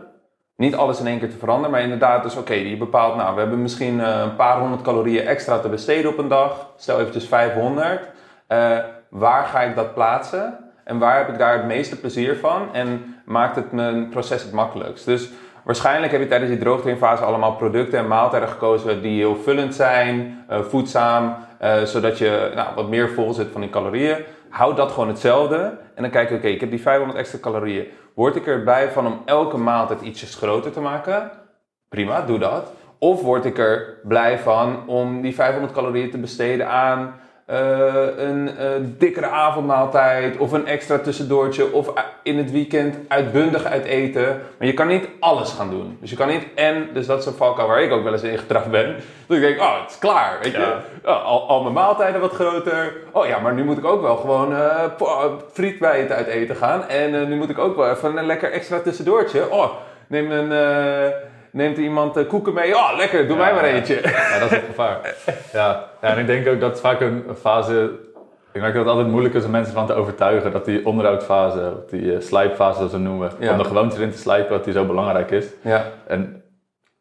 Niet 0.58 0.76
alles 0.76 1.00
in 1.00 1.08
één 1.08 1.20
keer 1.20 1.30
te 1.30 1.38
veranderen, 1.38 1.72
maar 1.72 1.82
inderdaad 1.82 2.24
dus 2.24 2.36
oké, 2.36 2.54
je 2.54 2.78
bepaalt, 2.78 3.16
nou 3.16 3.34
we 3.34 3.40
hebben 3.40 3.62
misschien 3.62 4.02
eh, 4.02 4.20
een 4.20 4.36
paar 4.36 4.60
honderd 4.60 4.82
calorieën 4.82 5.26
extra 5.26 5.60
te 5.60 5.70
besteden 5.70 6.12
op 6.12 6.18
een 6.18 6.28
dag. 6.28 6.70
Stel 6.78 7.00
eventjes 7.00 7.28
500. 7.28 8.10
Eh, 8.48 8.78
waar 9.10 9.46
ga 9.46 9.62
ik 9.62 9.76
dat 9.76 9.94
plaatsen? 9.94 10.58
En 10.84 11.00
waar 11.00 11.18
heb 11.18 11.30
ik 11.30 11.38
daar 11.38 11.54
het 11.54 11.66
meeste 11.66 12.00
plezier 12.00 12.36
van? 12.36 12.74
En 12.74 13.16
maakt 13.26 13.56
het 13.56 13.72
mijn 13.72 14.10
proces 14.10 14.44
het 14.44 14.52
makkelijkst? 14.52 15.06
Dus 15.06 15.30
waarschijnlijk 15.64 16.12
heb 16.12 16.22
je 16.22 16.28
tijdens 16.28 16.52
die 16.52 16.60
droogtrainfase 16.60 17.24
allemaal 17.24 17.56
producten 17.56 18.00
en 18.00 18.08
maaltijden 18.08 18.50
gekozen 18.50 19.02
die 19.02 19.20
heel 19.20 19.36
vullend 19.36 19.76
zijn, 19.76 20.44
eh, 20.48 20.60
voedzaam, 20.62 21.36
zodat 21.84 22.18
je 22.18 22.52
nou, 22.56 22.68
wat 22.76 22.90
meer 22.90 23.10
vol 23.10 23.34
zit 23.34 23.48
van 23.52 23.62
die 23.62 23.70
calorieën. 23.70 24.18
Houd 24.50 24.78
dat 24.78 24.92
gewoon 24.92 25.08
hetzelfde. 25.08 25.78
En 25.96 26.02
dan 26.02 26.12
kijk 26.12 26.30
je, 26.30 26.36
oké, 26.36 26.48
ik 26.48 26.60
heb 26.60 26.70
die 26.70 26.82
500 26.82 27.20
extra 27.20 27.40
calorieën. 27.40 27.88
Word 28.18 28.36
ik 28.36 28.48
erbij 28.48 28.92
van 28.92 29.06
om 29.06 29.22
elke 29.26 29.58
maaltijd 29.58 30.02
ietsjes 30.02 30.36
groter 30.36 30.72
te 30.72 30.80
maken? 30.80 31.32
Prima, 31.90 32.22
doe 32.22 32.40
dat. 32.40 32.72
Of 32.98 33.22
word 33.22 33.46
ik 33.46 33.58
er 33.58 34.00
blij 34.04 34.40
van 34.40 34.88
om 34.88 35.22
die 35.22 35.36
500 35.36 35.74
calorieën 35.74 36.12
te 36.12 36.18
besteden 36.18 36.70
aan 36.70 37.16
eh, 37.48 37.94
een 38.18 38.58
eh, 38.58 38.68
dikkere 38.82 39.28
avondmaaltijd 39.28 40.38
of 40.38 40.52
een 40.52 40.68
extra 40.68 40.98
tussendoortje 40.98 41.72
of 41.74 41.94
in 42.24 42.38
het 42.38 42.52
weekend 42.52 42.96
uitbundig 43.08 43.66
uit 43.66 43.86
eten. 43.86 44.42
Maar 44.58 44.68
je 44.68 44.74
kan 44.74 44.88
niet 44.88 45.08
alles 45.20 45.52
gaan 45.52 45.70
doen. 45.70 45.98
Dus 46.02 46.10
je 46.10 46.16
kan 46.16 46.28
niet 46.28 46.44
en, 46.56 46.90
dus 46.94 47.06
dat 47.06 47.20
is 47.20 47.26
een 47.26 47.34
valkuil 47.34 47.68
waar 47.68 47.82
ik 47.82 47.92
ook 47.92 48.04
wel 48.04 48.14
eens 48.14 48.24
in 48.24 48.38
getrapt 48.38 48.72
ben. 48.72 48.96
Dat 49.28 49.38
ik 49.38 49.44
denk, 49.44 49.60
oh, 49.60 49.82
het 49.82 49.90
is 49.90 49.98
klaar, 49.98 50.38
weet 50.42 50.52
je. 50.52 50.60
Ja. 50.60 50.82
Oh, 51.06 51.26
al, 51.26 51.48
al 51.48 51.62
mijn 51.62 51.74
maaltijden 51.74 52.22
wat 52.22 52.34
groter. 52.34 52.94
Oh 53.12 53.26
ja, 53.26 53.40
maar 53.40 53.54
nu 53.54 53.64
moet 53.64 53.78
ik 53.78 53.86
ook 53.86 54.02
wel 54.02 54.16
gewoon 54.16 54.56
eh 54.56 54.84
po- 54.98 55.42
friet 55.54 55.80
bij 55.80 56.00
het 56.00 56.12
uit 56.12 56.28
eten 56.28 56.56
gaan. 56.56 56.88
En 56.88 57.22
eh, 57.22 57.28
nu 57.28 57.36
moet 57.36 57.50
ik 57.50 57.58
ook 57.60 57.76
wel 57.76 57.90
even 57.90 58.18
een 58.18 58.26
lekker 58.26 58.52
extra 58.52 58.80
tussendoortje. 58.80 59.52
Oh, 59.52 59.72
neem 60.08 60.32
een... 60.32 60.52
Neemt 61.58 61.78
iemand 61.78 62.18
eh, 62.18 62.28
koeken 62.28 62.54
mee? 62.54 62.76
Oh, 62.76 62.92
lekker, 62.98 63.28
doe 63.28 63.38
Ja, 63.38 63.44
mij 63.44 63.54
maar 63.54 63.64
eentje. 63.64 63.96
Ja, 64.04 64.40
dat 64.40 64.52
is 64.52 64.58
het 64.58 64.66
gevaar. 64.66 65.00
Ja. 65.54 65.86
ja, 66.02 66.08
en 66.08 66.18
ik 66.18 66.28
denk 66.28 66.48
ook 66.48 66.60
dat 66.60 66.70
het 66.70 66.80
vaak 66.80 67.02
een 67.02 67.24
fase... 67.40 67.92
Ik 68.54 68.64
denk 68.64 68.74
dat 68.74 68.84
het 68.84 68.94
altijd 68.94 69.08
moeilijk 69.08 69.36
is 69.36 69.46
om 69.46 69.52
mensen 69.52 69.74
van 69.74 69.86
te 69.86 69.94
overtuigen 69.94 70.52
dat 70.52 70.66
die 70.66 70.86
onderhoudfase, 70.86 71.74
die 71.90 72.14
eh, 72.14 72.22
slijpfase 72.22 72.78
zoals 72.78 72.92
we 72.92 72.98
noemen, 72.98 73.32
om 73.40 73.58
de 73.58 73.64
gewoontes 73.64 74.00
in 74.00 74.12
te 74.12 74.18
slijpen, 74.18 74.50
dat 74.50 74.64
die 74.64 74.74
zo 74.74 74.86
belangrijk 74.86 75.32
is. 75.32 75.48
Ja, 75.62 75.86
En 76.08 76.44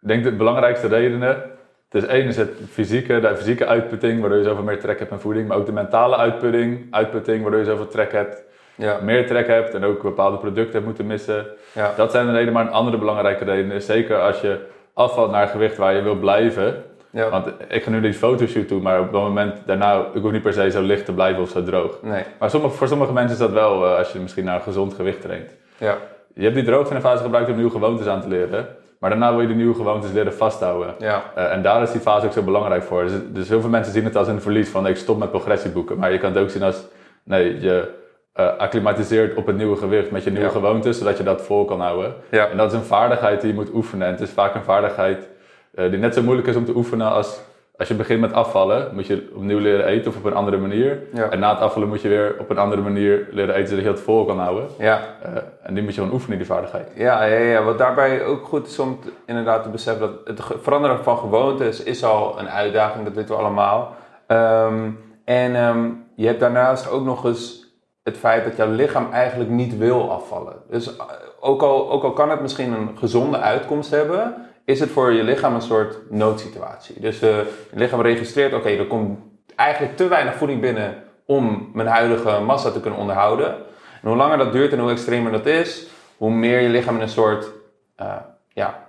ik 0.01 0.09
denk 0.09 0.23
dat 0.23 0.33
de 0.33 0.39
belangrijkste 0.39 0.87
redenen, 0.87 1.43
het 1.89 2.03
is 2.03 2.07
één 2.07 2.27
is 2.27 2.37
het 2.37 2.51
fysieke, 2.71 3.21
de 3.21 3.37
fysieke 3.37 3.67
uitputting, 3.67 4.21
waardoor 4.21 4.39
je 4.39 4.45
zoveel 4.45 4.65
meer 4.65 4.81
trek 4.81 4.99
hebt 4.99 5.11
in 5.11 5.19
voeding, 5.19 5.49
maar 5.49 5.57
ook 5.57 5.67
de 5.67 5.73
mentale 5.73 6.17
uitputting, 6.17 6.87
uitputting 6.91 7.43
waardoor 7.43 7.61
je 7.61 7.67
zoveel 7.67 7.89
trek 7.89 8.13
hebt, 8.13 8.45
ja, 8.77 8.99
meer 9.03 9.27
trek 9.27 9.47
hebt 9.47 9.75
en 9.75 9.85
ook 9.85 10.03
bepaalde 10.03 10.37
producten 10.37 10.73
hebt 10.73 10.85
moeten 10.85 11.07
missen. 11.07 11.47
ja. 11.73 11.93
Dat 11.97 12.11
zijn 12.11 12.27
de 12.27 12.33
redenen, 12.33 12.53
maar 12.53 12.67
een 12.67 12.73
andere 12.73 12.99
belangrijke 12.99 13.45
reden 13.45 13.71
is 13.73 13.87
zeker 13.87 14.21
als 14.21 14.41
je 14.41 14.59
afvalt 14.95 15.31
naar 15.31 15.49
gewicht 15.49 15.77
waar 15.77 15.95
je 15.95 16.03
wil 16.03 16.15
blijven. 16.17 16.83
ja. 17.11 17.29
Want 17.31 17.47
ik 17.69 17.83
ga 17.83 17.91
nu 17.91 18.01
die 18.01 18.15
fotoshoot 18.15 18.69
doen, 18.69 18.83
maar 18.83 19.01
op 19.01 19.13
dat 19.13 19.23
moment 19.23 19.57
daarna, 19.67 20.05
ik 20.15 20.23
hoef 20.23 20.33
niet 20.33 20.43
per 20.43 20.53
se 20.53 20.71
zo 20.71 20.83
licht 20.83 21.05
te 21.05 21.13
blijven 21.13 21.43
of 21.43 21.49
zo 21.49 21.63
droog. 21.63 21.99
Nee, 22.03 22.23
Maar 22.39 22.51
sommige, 22.51 22.75
voor 22.75 22.89
sommige 22.89 23.13
mensen 23.13 23.33
is 23.33 23.39
dat 23.39 23.51
wel 23.53 23.85
eh, 23.87 23.99
als 23.99 24.13
je 24.13 24.19
misschien 24.19 24.45
naar 24.45 24.55
een 24.55 24.63
gezond 24.63 24.95
gewicht 24.95 25.21
traint. 25.21 25.51
ja, 25.79 25.97
Je 26.35 26.43
hebt 26.43 26.55
die 26.55 26.65
droogtrainfase 26.65 27.23
gebruikt 27.23 27.49
om 27.49 27.55
nieuwe 27.57 27.71
gewoontes 27.71 28.07
aan 28.07 28.21
te 28.21 28.29
leren. 28.29 28.67
Maar 29.01 29.11
daarna 29.11 29.31
wil 29.31 29.41
je 29.41 29.47
die 29.47 29.57
nieuwe 29.57 29.75
gewoontes 29.75 30.13
leren 30.13 30.35
vasthouden. 30.35 30.95
ja, 30.99 31.23
Eh, 31.35 31.53
en 31.53 31.63
daar 31.63 31.83
is 31.83 31.93
die 31.93 32.01
fase 32.01 32.27
ook 32.27 32.33
zo 32.33 32.43
belangrijk 32.43 32.83
voor. 32.83 33.03
Dus, 33.03 33.13
dus 33.29 33.49
heel 33.49 33.61
veel 33.61 33.71
mensen 33.71 33.93
zien 33.93 34.05
het 34.05 34.17
als 34.17 34.29
een 34.29 34.41
verlies 34.41 34.69
van 34.69 34.87
ik 34.87 34.97
stop 34.97 35.19
met 35.19 35.31
progressieboeken. 35.31 35.99
Maar 35.99 36.13
je 36.13 36.19
kan 36.19 36.33
het 36.33 36.43
ook 36.43 36.51
zien 36.51 36.63
als 36.63 36.85
nee, 37.23 37.61
je 37.61 37.89
eh 38.37 38.57
acclimatiseert 38.59 39.35
op 39.37 39.47
het 39.47 39.57
nieuwe 39.57 39.77
gewicht 39.77 40.11
met 40.11 40.25
je 40.25 40.31
nieuwe 40.31 40.47
Ja. 40.47 40.53
gewoontes, 40.53 40.99
zodat 40.99 41.17
je 41.17 41.23
dat 41.23 41.43
vol 41.43 41.65
kan 41.65 41.81
houden. 41.81 42.15
ja. 42.31 42.49
En 42.49 42.57
dat 42.57 42.73
is 42.73 42.79
een 42.79 42.85
vaardigheid 42.85 43.41
die 43.41 43.49
je 43.51 43.55
moet 43.57 43.75
oefenen. 43.75 44.07
En 44.07 44.13
het 44.13 44.23
is 44.23 44.31
vaak 44.31 44.55
een 44.55 44.65
vaardigheid 44.65 45.29
eh, 45.75 45.91
die 45.91 45.99
net 45.99 46.15
zo 46.15 46.23
moeilijk 46.23 46.49
is 46.49 46.57
om 46.57 46.65
te 46.65 46.75
oefenen 46.77 47.11
als 47.11 47.41
als 47.79 47.89
je 47.89 47.95
begint 47.95 48.21
met 48.21 48.33
afvallen, 48.33 48.95
moet 48.95 49.07
je 49.07 49.33
opnieuw 49.35 49.59
leren 49.59 49.85
eten 49.87 50.11
of 50.11 50.17
op 50.17 50.25
een 50.25 50.35
andere 50.35 50.57
manier. 50.57 50.99
Ja. 51.13 51.29
En 51.31 51.39
na 51.39 51.51
het 51.51 51.61
afvallen 51.61 51.89
moet 51.89 52.01
je 52.01 52.09
weer 52.09 52.37
op 52.39 52.51
een 52.51 52.59
andere 52.59 52.83
manier 52.83 53.29
leren 53.31 53.55
eten 53.55 53.69
zodat 53.69 53.85
je 53.85 53.91
het 53.91 54.01
vol 54.01 54.25
kan 54.25 54.39
houden. 54.39 54.67
ja. 54.79 55.01
Eh, 55.23 55.31
en 55.63 55.75
die 55.75 55.83
moet 55.83 55.95
je 55.95 56.01
gewoon 56.01 56.15
oefenen, 56.15 56.39
die 56.39 56.47
vaardigheid. 56.47 56.89
Ja, 56.95 57.25
ja, 57.25 57.39
ja, 57.39 57.63
wat 57.63 57.79
daarbij 57.79 58.25
ook 58.25 58.45
goed 58.47 58.67
is 58.67 58.79
om 58.79 58.99
inderdaad 59.27 59.63
te 59.63 59.69
beseffen 59.69 60.01
dat 60.01 60.11
het 60.25 60.43
veranderen 60.63 61.03
van 61.05 61.19
gewoontes 61.19 61.83
is 61.83 62.05
al 62.05 62.39
een 62.41 62.49
uitdaging, 62.49 63.05
dat 63.05 63.15
weten 63.15 63.35
we 63.35 63.41
allemaal. 63.41 63.95
Ehm, 64.27 64.91
en 65.25 65.55
ehm, 65.57 65.89
je 66.15 66.27
hebt 66.27 66.41
daarnaast 66.41 66.91
ook 66.91 67.05
nog 67.05 67.25
eens 67.25 67.66
het 68.07 68.17
feit 68.17 68.45
dat 68.45 68.57
jouw 68.57 68.71
lichaam 68.71 69.13
eigenlijk 69.13 69.51
niet 69.51 69.79
wil 69.79 70.11
afvallen. 70.11 70.57
Dus 70.71 70.97
eh, 70.97 71.05
ook 71.41 71.63
al, 71.63 71.91
ook 71.91 72.03
al 72.03 72.13
kan 72.13 72.31
het 72.31 72.41
misschien 72.41 72.73
een 72.73 72.99
gezonde 72.99 73.39
uitkomst 73.39 73.91
hebben, 73.91 74.35
is 74.65 74.81
het 74.81 74.91
voor 74.91 75.13
je 75.13 75.23
lichaam 75.23 75.55
een 75.55 75.63
soort 75.63 76.11
noodsituatie. 76.11 77.01
Dus 77.01 77.23
eh, 77.23 77.37
je 77.71 77.79
lichaam 77.79 78.01
registreert, 78.01 78.55
oké, 78.55 78.69
er 78.69 78.87
komt 78.87 79.19
eigenlijk 79.57 79.97
te 79.97 80.09
weinig 80.09 80.35
voeding 80.35 80.61
binnen 80.61 81.03
om 81.25 81.71
mijn 81.73 81.89
huidige 81.89 82.41
massa 82.41 82.71
te 82.71 82.81
kunnen 82.81 83.01
onderhouden. 83.01 83.55
En 84.03 84.09
hoe 84.09 84.17
langer 84.17 84.39
dat 84.39 84.53
duurt 84.53 84.73
en 84.73 84.79
hoe 84.79 84.91
extremer 84.91 85.33
dat 85.33 85.47
is, 85.47 85.87
hoe 86.17 86.31
meer 86.31 86.61
je 86.61 86.69
lichaam 86.69 86.95
in 86.95 87.01
een 87.01 87.09
soort 87.09 87.51
eh, 87.97 88.17
ja, 88.49 88.89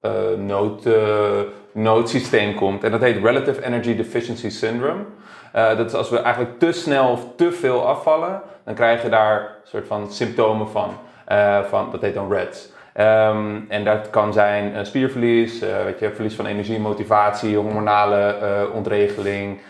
eh, 0.00 0.12
nood, 0.36 0.88
noodsysteem 1.72 2.54
komt. 2.54 2.84
En 2.84 2.90
dat 2.90 3.00
heet 3.00 3.24
Relative 3.24 3.64
Energy 3.64 3.96
Deficiency 3.96 4.48
Syndrome. 4.48 5.04
Eh, 5.54 5.76
dat 5.76 5.86
is 5.86 5.94
als 5.94 6.10
we 6.10 6.18
eigenlijk 6.18 6.58
te 6.58 6.72
snel 6.72 7.10
of 7.10 7.26
te 7.36 7.52
veel 7.52 7.86
afvallen, 7.86 8.42
dan 8.64 8.74
krijg 8.74 9.02
je 9.02 9.08
daar 9.08 9.40
een 9.40 9.68
soort 9.68 9.86
van 9.86 10.12
symptomen 10.12 10.68
van. 10.68 10.90
Eh, 11.24 11.62
van 11.62 11.90
dat 11.90 12.00
heet 12.00 12.14
dan 12.14 12.32
REDS. 12.32 12.72
Ehm, 12.92 13.60
en 13.68 13.84
dat 13.84 14.10
kan 14.10 14.32
zijn 14.32 14.74
eh, 14.74 14.84
spierverlies, 14.84 15.58
weet 15.58 15.98
je, 15.98 16.10
verlies 16.14 16.34
van 16.34 16.46
energie, 16.46 16.78
motivatie, 16.78 17.56
hormonale 17.56 18.36
ontregeling. 18.72 19.60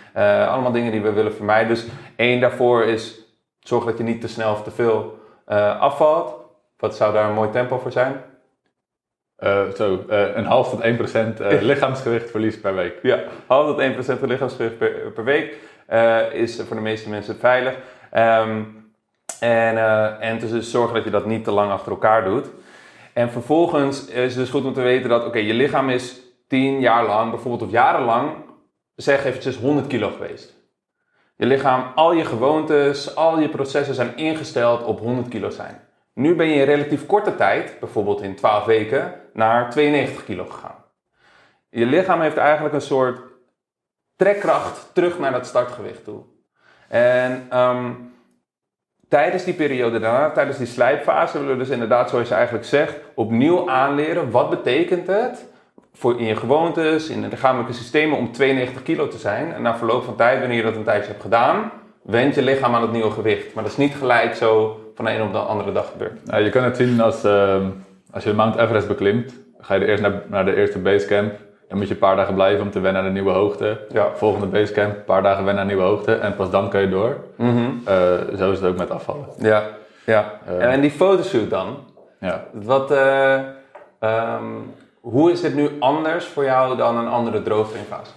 allemaal 0.48 0.72
dingen 0.72 0.92
die 0.92 1.02
we 1.02 1.12
willen 1.12 1.34
vermijden. 1.34 1.68
Dus 1.68 1.86
één 2.16 2.40
daarvoor 2.40 2.84
is 2.84 3.20
zorg 3.60 3.84
dat 3.84 3.98
je 3.98 4.04
niet 4.04 4.20
te 4.20 4.28
snel 4.28 4.52
of 4.52 4.62
te 4.62 4.70
veel 4.70 5.18
afvalt. 5.78 6.34
Wat 6.78 6.96
zou 6.96 7.12
daar 7.12 7.28
een 7.28 7.34
mooi 7.34 7.50
tempo 7.50 7.78
voor 7.78 7.92
zijn? 7.92 8.22
Zo, 9.76 10.04
een 10.08 10.44
half 10.44 10.70
tot 10.70 10.80
1 10.80 10.96
procent 10.96 11.40
eh, 11.40 11.60
lichaamsgewichtverlies 11.70 12.60
per 12.60 12.74
week. 12.74 12.98
Ja, 13.02 13.22
half 13.46 13.66
tot 13.66 14.16
1% 14.16 14.18
van 14.18 14.28
lichaamsgewicht 14.28 14.78
per, 14.78 14.90
per 14.90 15.24
week 15.24 15.56
is 16.32 16.62
voor 16.66 16.76
de 16.76 16.82
meeste 16.82 17.08
mensen 17.08 17.36
veilig. 17.36 17.76
Ehm, 18.10 18.62
en, 19.40 19.76
eh, 19.76 20.30
en 20.30 20.62
zorgen 20.62 20.94
dat 20.94 21.04
je 21.04 21.10
dat 21.10 21.26
niet 21.26 21.44
te 21.44 21.50
lang 21.50 21.70
achter 21.70 21.92
elkaar 21.92 22.24
doet. 22.24 22.46
En 23.12 23.30
vervolgens 23.30 24.06
is 24.06 24.34
het 24.34 24.34
dus 24.34 24.50
goed 24.50 24.64
om 24.64 24.72
te 24.72 24.80
weten 24.80 25.08
dat, 25.08 25.26
oké, 25.26 25.38
je 25.38 25.54
lichaam 25.54 25.90
is 25.90 26.20
10 26.48 26.80
jaar 26.80 27.06
lang, 27.06 27.30
bijvoorbeeld 27.30 27.62
of 27.62 27.70
jarenlang, 27.70 28.30
zeg 28.96 29.24
eventjes 29.24 29.56
100 29.56 29.86
kilo 29.86 30.10
geweest. 30.10 30.54
Je 31.36 31.46
lichaam, 31.46 31.92
al 31.94 32.12
je 32.12 32.24
gewoontes, 32.24 33.16
al 33.16 33.38
je 33.40 33.48
processen 33.48 33.94
zijn 33.94 34.16
ingesteld 34.16 34.84
op 34.84 34.98
100 34.98 35.28
kilo 35.28 35.50
zijn. 35.50 35.80
Nu 36.14 36.34
ben 36.34 36.46
je 36.46 36.54
in 36.54 36.64
relatief 36.64 37.06
korte 37.06 37.36
tijd, 37.36 37.76
bijvoorbeeld 37.80 38.22
in 38.22 38.34
12 38.34 38.64
weken, 38.64 39.14
naar 39.32 39.70
92 39.70 40.24
kilo 40.24 40.44
gegaan. 40.44 40.84
Je 41.70 41.86
lichaam 41.86 42.20
heeft 42.20 42.36
eigenlijk 42.36 42.74
een 42.74 42.80
soort 42.80 43.20
trekkracht 44.16 44.90
terug 44.92 45.18
naar 45.18 45.32
dat 45.32 45.46
startgewicht 45.46 46.04
toe. 46.04 46.22
En 46.88 47.46
ehm, 47.50 47.90
tijdens 49.08 49.44
die 49.44 49.54
periode 49.54 49.98
daarna, 49.98 50.30
tijdens 50.30 50.58
die 50.58 50.66
slijpfase, 50.66 51.38
willen 51.38 51.52
we 51.52 51.62
dus 51.62 51.72
inderdaad, 51.72 52.10
zoals 52.10 52.28
je 52.28 52.34
eigenlijk 52.34 52.64
zegt, 52.64 52.96
opnieuw 53.14 53.70
aanleren. 53.70 54.30
Wat 54.30 54.50
betekent 54.50 55.06
het 55.06 55.44
voor 55.92 56.18
in 56.18 56.26
je 56.26 56.36
gewoontes, 56.36 57.08
in 57.08 57.22
de 57.22 57.28
lichamelijke 57.28 57.72
systemen 57.72 58.18
om 58.18 58.32
92 58.32 58.82
kilo 58.82 59.08
te 59.08 59.18
zijn? 59.18 59.52
En 59.52 59.62
na 59.62 59.76
verloop 59.76 60.04
van 60.04 60.16
tijd, 60.16 60.38
wanneer 60.38 60.56
je 60.56 60.62
dat 60.62 60.76
een 60.76 60.84
tijdje 60.84 61.10
hebt 61.10 61.22
gedaan, 61.22 61.70
wendt 62.02 62.34
je 62.34 62.42
lichaam 62.42 62.74
aan 62.74 62.82
het 62.82 62.92
nieuwe 62.92 63.10
gewicht. 63.10 63.54
Maar 63.54 63.62
dat 63.62 63.72
is 63.72 63.78
niet 63.78 63.94
gelijk 63.94 64.34
zo 64.34 64.80
van 64.94 65.04
de 65.04 65.10
een 65.10 65.22
op 65.22 65.32
de 65.32 65.38
andere 65.38 65.72
dag 65.72 65.90
gebeurd. 65.90 66.24
Nou, 66.24 66.44
je 66.44 66.50
kan 66.50 66.64
het 66.64 66.76
zien 66.76 67.00
als, 67.00 67.24
ehm, 67.24 67.70
als 68.10 68.24
je 68.24 68.32
Mount 68.32 68.56
Everest 68.56 68.88
beklimt. 68.88 69.34
Ga 69.60 69.74
je 69.74 69.80
er 69.80 69.88
eerst 69.88 70.02
naar, 70.02 70.22
naar 70.26 70.44
de 70.44 70.56
eerste 70.56 70.78
basecamp. 70.78 71.32
Dan 71.68 71.78
moet 71.78 71.88
je 71.88 71.94
een 71.94 72.00
paar 72.00 72.16
dagen 72.16 72.34
blijven 72.34 72.64
om 72.64 72.70
te 72.70 72.80
wennen 72.80 73.02
aan 73.02 73.08
de 73.08 73.14
nieuwe 73.14 73.32
hoogte. 73.32 73.78
Ja. 73.92 74.08
Volgende 74.14 74.46
basecamp, 74.46 74.96
een 74.96 75.04
paar 75.04 75.22
dagen 75.22 75.44
wennen 75.44 75.62
aan 75.62 75.68
de 75.68 75.74
nieuwe 75.74 75.88
hoogte. 75.88 76.14
En 76.14 76.34
pas 76.34 76.50
dan 76.50 76.70
kan 76.70 76.80
je 76.80 76.88
door. 76.88 77.16
Mhm. 77.36 77.70
Eh, 77.84 77.94
zo 78.38 78.50
is 78.50 78.60
het 78.60 78.68
ook 78.68 78.76
met 78.76 78.90
afvallen. 78.90 79.26
Ja, 79.38 79.62
ja. 80.06 80.40
Eh. 80.46 80.72
en 80.72 80.80
die 80.80 80.90
fotoshoot 80.90 81.50
dan? 81.50 81.76
Ja. 82.20 82.44
Wat, 82.52 82.90
eh, 82.90 83.34
ehm, 83.98 84.44
hoe 85.00 85.32
is 85.32 85.40
dit 85.40 85.54
nu 85.54 85.70
anders 85.78 86.24
voor 86.24 86.44
jou 86.44 86.76
dan 86.76 86.96
een 86.96 87.08
andere 87.08 87.42
droogtrainfase? 87.42 88.12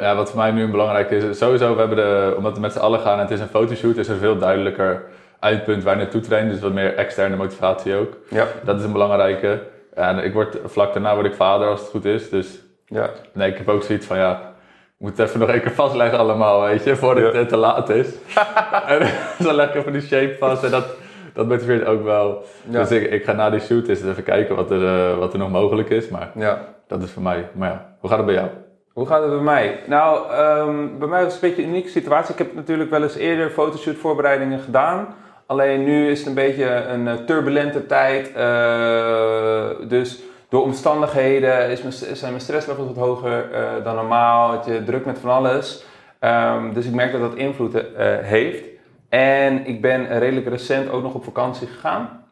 Ja, 0.00 0.16
wat 0.16 0.30
voor 0.30 0.38
mij 0.38 0.50
nu 0.50 0.70
belangrijk 0.70 1.10
is, 1.10 1.38
sowieso, 1.38 1.72
we 1.72 1.78
hebben 1.78 1.96
de, 1.96 2.34
omdat 2.36 2.54
we 2.54 2.60
met 2.60 2.72
z'n 2.72 2.78
allen 2.78 3.00
gaan 3.00 3.14
en 3.14 3.20
het 3.20 3.30
is 3.30 3.40
een 3.40 3.48
fotoshoot, 3.48 3.96
is 3.96 4.08
er 4.08 4.16
veel 4.16 4.38
duidelijker 4.38 5.04
eindpunt 5.40 5.82
waar 5.82 5.96
je 5.96 6.02
naartoe 6.02 6.20
traint. 6.20 6.50
Dus 6.50 6.60
wat 6.60 6.72
meer 6.72 6.94
externe 6.94 7.36
motivatie 7.36 7.94
ook. 7.94 8.16
Ja. 8.30 8.46
Dat 8.62 8.78
is 8.78 8.84
een 8.84 8.92
belangrijke. 8.92 9.62
En 9.94 10.18
ik 10.18 10.32
word, 10.32 10.58
vlak 10.64 10.92
daarna 10.92 11.14
word 11.14 11.26
ik 11.26 11.34
vader 11.34 11.68
als 11.68 11.80
het 11.80 11.88
goed 11.90 12.04
is. 12.04 12.28
Dus 12.30 12.60
Ja. 12.86 13.10
nee, 13.32 13.50
ik 13.50 13.56
heb 13.58 13.68
ook 13.68 13.82
zoiets 13.82 14.06
van, 14.06 14.16
ja, 14.16 14.32
ik 14.32 14.94
moet 14.98 15.16
het 15.18 15.28
even 15.28 15.40
nog 15.40 15.48
één 15.48 15.60
keer 15.60 15.70
vastleggen 15.72 16.18
allemaal, 16.18 16.60
weet 16.62 16.84
je, 16.84 16.96
voordat 16.96 17.32
Ja. 17.32 17.38
het 17.38 17.48
te 17.48 17.56
laat 17.56 17.88
is. 17.88 18.08
en 18.86 19.10
dan 19.38 19.54
leg 19.54 19.68
ik 19.68 19.74
even 19.74 19.92
die 19.92 20.00
shape 20.02 20.36
vast 20.38 20.64
en 20.64 20.70
dat, 20.70 20.86
dat 21.34 21.46
motiveert 21.46 21.86
ook 21.86 22.02
wel. 22.04 22.44
Ja. 22.68 22.78
Dus 22.78 22.90
ik, 22.90 23.10
ik 23.10 23.24
ga 23.24 23.32
na 23.32 23.50
die 23.50 23.60
shoot 23.60 23.88
eens 23.88 24.02
even 24.04 24.22
kijken 24.22 24.56
wat 24.56 24.70
er, 24.70 25.10
eh, 25.10 25.18
wat 25.18 25.32
er 25.32 25.38
nog 25.38 25.50
mogelijk 25.50 25.90
is. 25.90 26.08
Maar 26.08 26.30
ja. 26.34 26.58
dat 26.86 27.02
is 27.02 27.10
voor 27.10 27.22
mij. 27.22 27.48
Maar 27.54 27.68
ja, 27.70 27.94
hoe 28.00 28.08
gaat 28.10 28.18
het 28.18 28.26
bij 28.26 28.34
jou? 28.36 28.48
Hoe 28.92 29.06
gaat 29.06 29.20
het 29.22 29.30
bij 29.30 29.40
mij? 29.40 29.80
Nou, 29.86 30.30
ehm, 30.32 30.98
bij 30.98 31.08
mij 31.08 31.24
was 31.24 31.32
het 31.34 31.42
een 31.42 31.48
beetje 31.48 31.62
een 31.64 31.68
unieke 31.68 31.88
situatie. 31.88 32.32
Ik 32.32 32.38
heb 32.38 32.54
natuurlijk 32.54 32.90
wel 32.90 33.02
eens 33.02 33.16
eerder 33.16 33.50
fotoshoot 33.50 33.96
voorbereidingen 33.96 34.58
gedaan. 34.58 35.14
Alleen 35.46 35.84
nu 35.84 36.10
is 36.10 36.18
het 36.18 36.28
een 36.28 36.34
beetje 36.34 36.64
een 36.64 37.08
eh, 37.08 37.14
turbulente 37.14 37.86
tijd. 37.86 38.32
eh, 38.32 39.88
dus 39.88 40.22
door 40.48 40.62
omstandigheden 40.62 41.70
is 41.70 41.82
mijn, 41.82 42.16
zijn 42.16 42.30
mijn 42.30 42.44
stresslevels 42.44 42.86
wat 42.86 42.96
hoger 42.96 43.52
eh, 43.52 43.84
dan 43.84 43.94
normaal. 43.94 44.52
Het 44.52 44.64
je 44.64 44.84
druk 44.84 45.04
met 45.04 45.18
van 45.18 45.30
alles. 45.30 45.84
Ehm, 46.18 46.72
dus 46.72 46.86
ik 46.86 46.94
merk 46.94 47.12
dat 47.12 47.20
dat 47.20 47.34
invloed 47.34 47.82
heeft. 48.22 48.64
En 49.08 49.66
ik 49.66 49.80
ben 49.80 50.18
redelijk 50.18 50.48
recent 50.48 50.90
ook 50.90 51.02
nog 51.02 51.14
op 51.14 51.24
vakantie 51.24 51.66
gegaan. 51.66 52.22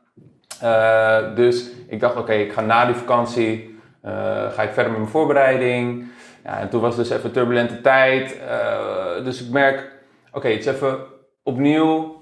Dus 1.35 1.71
ik 1.89 2.01
dacht, 2.01 2.17
oké, 2.17 2.33
ik 2.33 2.53
ga 2.53 2.61
na 2.61 2.85
die 2.87 2.95
vakantie 2.95 3.81
ga 4.51 4.63
ik 4.63 4.71
verder 4.71 4.91
met 4.91 5.01
mijn 5.01 5.11
voorbereiding. 5.11 6.11
Ja, 6.45 6.59
en 6.59 6.69
toen 6.69 6.81
was 6.81 6.97
het 6.97 7.09
dus 7.09 7.19
even 7.19 7.33
turbulente 7.33 7.81
tijd. 7.81 8.41
dus 9.25 9.43
ik 9.43 9.51
merk, 9.51 9.93
oké, 10.33 10.49
het 10.49 10.59
is 10.59 10.67
even 10.67 10.99
opnieuw 11.43 12.22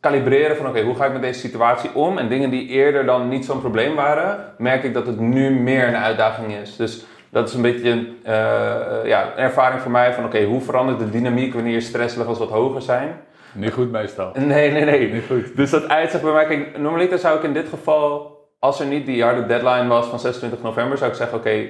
kalibreren 0.00 0.56
van, 0.56 0.66
oké, 0.66 0.82
hoe 0.82 0.94
ga 0.94 1.04
ik 1.04 1.12
met 1.12 1.22
deze 1.22 1.40
situatie 1.40 1.94
om? 1.94 2.18
En 2.18 2.28
dingen 2.28 2.50
die 2.50 2.68
eerder 2.68 3.04
dan 3.04 3.28
niet 3.28 3.44
zo'n 3.44 3.60
probleem 3.60 3.94
waren, 3.94 4.54
merk 4.58 4.82
ik 4.82 4.94
dat 4.94 5.06
het 5.06 5.20
nu 5.20 5.50
meer 5.50 5.88
een 5.88 5.96
uitdaging 5.96 6.52
is. 6.52 6.76
Dus 6.76 7.04
dat 7.30 7.48
is 7.48 7.54
een 7.54 7.62
beetje 7.62 8.08
eh, 8.22 8.34
ja, 9.04 9.24
een 9.24 9.42
ervaring 9.42 9.80
voor 9.80 9.90
mij 9.90 10.12
van, 10.12 10.24
oké, 10.24 10.44
hoe 10.44 10.60
verandert 10.60 10.98
de 10.98 11.10
dynamiek 11.10 11.54
wanneer 11.54 11.72
je 11.72 11.80
stresslevels 11.80 12.38
wat 12.38 12.50
hoger 12.50 12.82
zijn? 12.82 13.20
Niet 13.52 13.72
goed 13.72 13.90
meestal. 13.90 14.32
Nee, 14.38 14.70
nee, 14.70 14.84
nee. 14.84 15.12
Niet 15.12 15.26
goed. 15.26 15.56
Dus 15.56 15.70
dat 15.70 15.88
uitzicht 15.88 16.22
bij 16.22 16.32
mij, 16.32 16.46
kijk, 16.46 16.78
normaliter 16.78 17.18
zou 17.18 17.36
ik 17.36 17.42
in 17.42 17.52
dit 17.52 17.68
geval, 17.68 18.38
als 18.58 18.80
er 18.80 18.86
niet 18.86 19.06
die 19.06 19.22
harde 19.22 19.46
deadline 19.46 19.88
was 19.88 20.06
van 20.06 20.18
26 20.18 20.62
november, 20.62 20.98
zou 20.98 21.10
ik 21.10 21.16
zeggen, 21.16 21.38
oké, 21.38 21.66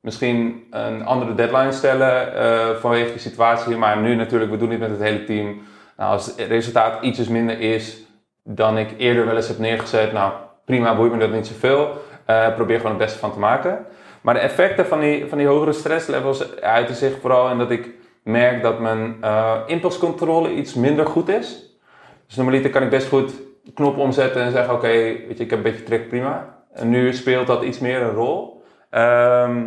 misschien 0.00 0.66
een 0.70 1.04
andere 1.04 1.34
deadline 1.34 1.72
stellen 1.72 2.34
eh, 2.34 2.74
vanwege 2.80 3.12
de 3.12 3.18
situatie. 3.18 3.76
Maar 3.76 3.96
nu 3.96 4.14
natuurlijk, 4.14 4.50
we 4.50 4.56
doen 4.56 4.68
dit 4.68 4.78
met 4.78 4.90
het 4.90 5.02
hele 5.02 5.24
team. 5.24 5.60
Nou, 6.02 6.14
als 6.14 6.26
het 6.26 6.48
resultaat 6.48 7.02
ietsjes 7.02 7.28
minder 7.28 7.60
is 7.60 8.06
dan 8.44 8.78
ik 8.78 8.94
eerder 8.98 9.26
wel 9.26 9.36
eens 9.36 9.48
heb 9.48 9.58
neergezet, 9.58 10.12
nou 10.12 10.32
prima, 10.64 10.96
boeit 10.96 11.12
me 11.12 11.18
dat 11.18 11.32
niet 11.32 11.46
zoveel. 11.46 11.90
Eh 12.24 12.54
probeer 12.54 12.76
gewoon 12.76 12.92
het 12.92 13.00
beste 13.00 13.18
van 13.18 13.32
te 13.32 13.38
maken. 13.38 13.86
Maar 14.20 14.34
de 14.34 14.40
effecten 14.40 14.86
van 14.86 15.00
die, 15.00 15.26
van 15.26 15.38
die 15.38 15.46
hogere 15.46 15.72
stresslevels 15.72 16.60
uiten 16.60 16.94
zich 16.94 17.20
vooral 17.20 17.50
in 17.50 17.58
dat 17.58 17.70
ik 17.70 17.88
merk 18.22 18.62
dat 18.62 18.80
mijn 18.80 19.16
eh, 19.20 19.56
impulscontrole 19.66 20.54
iets 20.54 20.74
minder 20.74 21.06
goed 21.06 21.28
is. 21.28 21.78
Dus 22.26 22.36
normaliter 22.36 22.70
kan 22.70 22.82
ik 22.82 22.90
best 22.90 23.08
goed 23.08 23.32
knop 23.74 23.98
omzetten 23.98 24.42
en 24.42 24.52
zeggen: 24.52 24.74
Oké, 24.74 24.88
weet 24.88 25.38
je, 25.38 25.44
ik 25.44 25.50
heb 25.50 25.58
een 25.58 25.72
beetje 25.72 25.84
trek, 25.84 26.08
prima. 26.08 26.64
En 26.72 26.88
nu 26.88 27.12
speelt 27.12 27.46
dat 27.46 27.62
iets 27.62 27.78
meer 27.78 28.02
een 28.02 28.14
rol. 28.14 28.62
Ehm, 28.90 29.60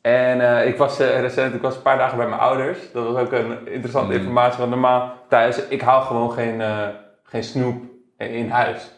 en 0.00 0.40
eh, 0.40 0.66
ik 0.66 0.76
was 0.76 1.00
eh, 1.00 1.20
recent, 1.20 1.54
ik 1.54 1.62
was 1.62 1.76
een 1.76 1.82
paar 1.82 1.98
dagen 1.98 2.16
bij 2.16 2.26
mijn 2.28 2.40
ouders. 2.40 2.92
Dat 2.92 3.12
was 3.12 3.22
ook 3.22 3.32
een 3.32 3.66
interessante 3.66 4.12
Mm. 4.12 4.18
informatie. 4.18 4.58
Want 4.58 4.70
normaal 4.70 5.12
thuis, 5.28 5.66
ik 5.68 5.80
haal 5.80 6.00
gewoon 6.00 6.32
geen, 6.32 6.60
eh, 6.60 6.86
geen 7.22 7.44
snoep 7.44 7.82
in 8.16 8.50
huis. 8.50 8.90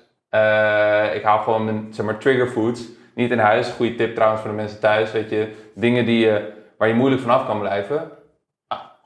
Ik 1.14 1.23
haal 1.23 1.38
gewoon 1.38 1.64
mijn 1.64 1.87
zeg 1.90 2.06
maar, 2.06 2.18
trigger 2.18 2.47
foods 2.47 2.82
niet 3.14 3.30
in 3.30 3.38
huis. 3.38 3.68
Goede 3.68 3.94
tip 3.94 4.14
trouwens 4.14 4.42
voor 4.42 4.50
de 4.50 4.56
mensen 4.56 4.80
thuis. 4.80 5.12
Weet 5.12 5.30
je, 5.30 5.52
dingen 5.75 6.04
die, 6.04 6.18
je 6.26 6.52
waar 6.78 6.88
je 6.88 6.94
moeilijk 6.94 7.23
vanaf 7.23 7.47
kan 7.47 7.59
blijven. 7.59 8.11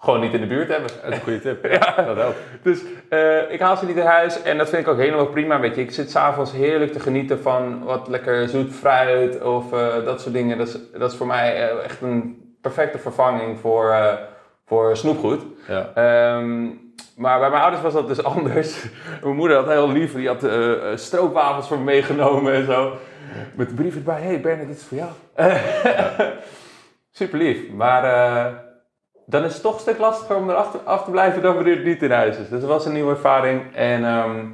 Gewoon 0.06 0.20
niet 0.20 0.32
in 0.32 0.40
de 0.40 0.46
buurt 0.46 0.68
hebben. 0.68 0.90
Dat 1.02 1.12
is 1.12 1.16
een 1.16 1.22
goede 1.22 1.40
tip. 1.40 1.64
Ja, 1.72 2.02
dat 2.02 2.16
helpt. 2.16 2.36
Dus 2.62 2.80
eh, 3.08 3.50
ik 3.50 3.60
haal 3.60 3.76
ze 3.76 3.86
niet 3.86 3.96
in 3.96 4.04
huis 4.04 4.42
en 4.42 4.58
dat 4.58 4.68
vind 4.68 4.82
ik 4.82 4.88
ook 4.88 4.98
helemaal 4.98 5.26
prima. 5.26 5.60
Weet 5.60 5.74
je, 5.74 5.80
ik 5.80 5.90
zit 5.90 6.10
s'avonds 6.10 6.52
heerlijk 6.52 6.92
te 6.92 7.00
genieten 7.00 7.40
van 7.42 7.84
wat 7.84 8.08
lekker 8.08 8.48
zoet 8.48 8.74
fruit 8.74 9.42
of 9.42 9.72
eh, 9.72 10.04
dat 10.04 10.20
soort 10.20 10.34
dingen. 10.34 10.58
Dat 10.58 10.68
is, 10.68 10.78
dat 10.98 11.10
is 11.12 11.16
voor 11.16 11.26
mij 11.26 11.68
eh, 11.68 11.84
echt 11.84 12.00
een 12.00 12.54
perfecte 12.60 12.98
vervanging 12.98 13.58
voor, 13.58 14.18
voor 14.66 14.96
snoepgoed. 14.96 15.42
Ja. 15.68 15.90
Ehm, 15.94 16.64
maar 17.16 17.38
bij 17.38 17.50
mijn 17.50 17.62
ouders 17.62 17.82
was 17.82 17.92
dat 17.92 18.08
dus 18.08 18.22
anders. 18.34 18.84
Mijn 19.22 19.36
moeder 19.36 19.56
had 19.56 19.66
heel 19.66 19.92
lief, 19.92 20.14
die 20.14 20.28
had 20.28 20.44
eh, 20.44 20.72
stroopwafels 20.94 21.68
voor 21.68 21.78
me 21.78 21.84
meegenomen 21.84 22.54
en 22.54 22.64
zo. 22.64 22.92
Met 23.54 23.68
de 23.68 23.74
brief 23.74 23.94
erbij, 23.94 24.20
hey 24.20 24.40
Bernard, 24.40 24.68
dit 24.68 24.76
is 24.76 24.84
voor 24.84 24.98
jou. 24.98 25.10
Super 27.18 27.38
lief, 27.38 27.70
maar 27.70 28.02
dan 29.26 29.44
is 29.44 29.52
het 29.52 29.62
toch 29.62 29.74
een 29.74 29.80
stuk 29.80 29.98
lastiger 29.98 30.36
om 30.36 30.50
erachter 30.50 30.80
af 30.84 31.04
te 31.04 31.10
blijven 31.10 31.42
dan 31.42 31.54
wanneer 31.54 31.76
het 31.76 31.84
niet 31.84 32.02
in 32.02 32.10
huis 32.10 32.36
is. 32.36 32.48
Dus 32.48 32.60
dat 32.60 32.68
was 32.68 32.86
een 32.86 32.92
nieuwe 32.92 33.10
ervaring 33.10 33.74
en, 33.74 34.04
ehm, 34.04 34.44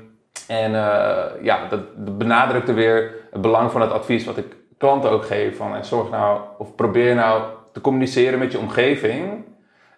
en 0.48 0.74
eh, 0.74 1.44
ja, 1.44 1.68
dat, 1.68 1.80
benadrukte 2.18 2.72
weer 2.72 3.14
het 3.30 3.40
belang 3.40 3.70
van 3.70 3.80
het 3.80 3.90
advies 3.90 4.24
wat 4.24 4.36
ik 4.36 4.56
klanten 4.78 5.10
ook 5.10 5.24
geef. 5.24 5.56
Van, 5.56 5.74
en 5.74 5.84
zorg 5.84 6.10
nou, 6.10 6.40
of 6.58 6.74
probeer 6.74 7.14
nou 7.14 7.42
te 7.72 7.80
communiceren 7.80 8.38
met 8.38 8.52
je 8.52 8.58
omgeving 8.58 9.44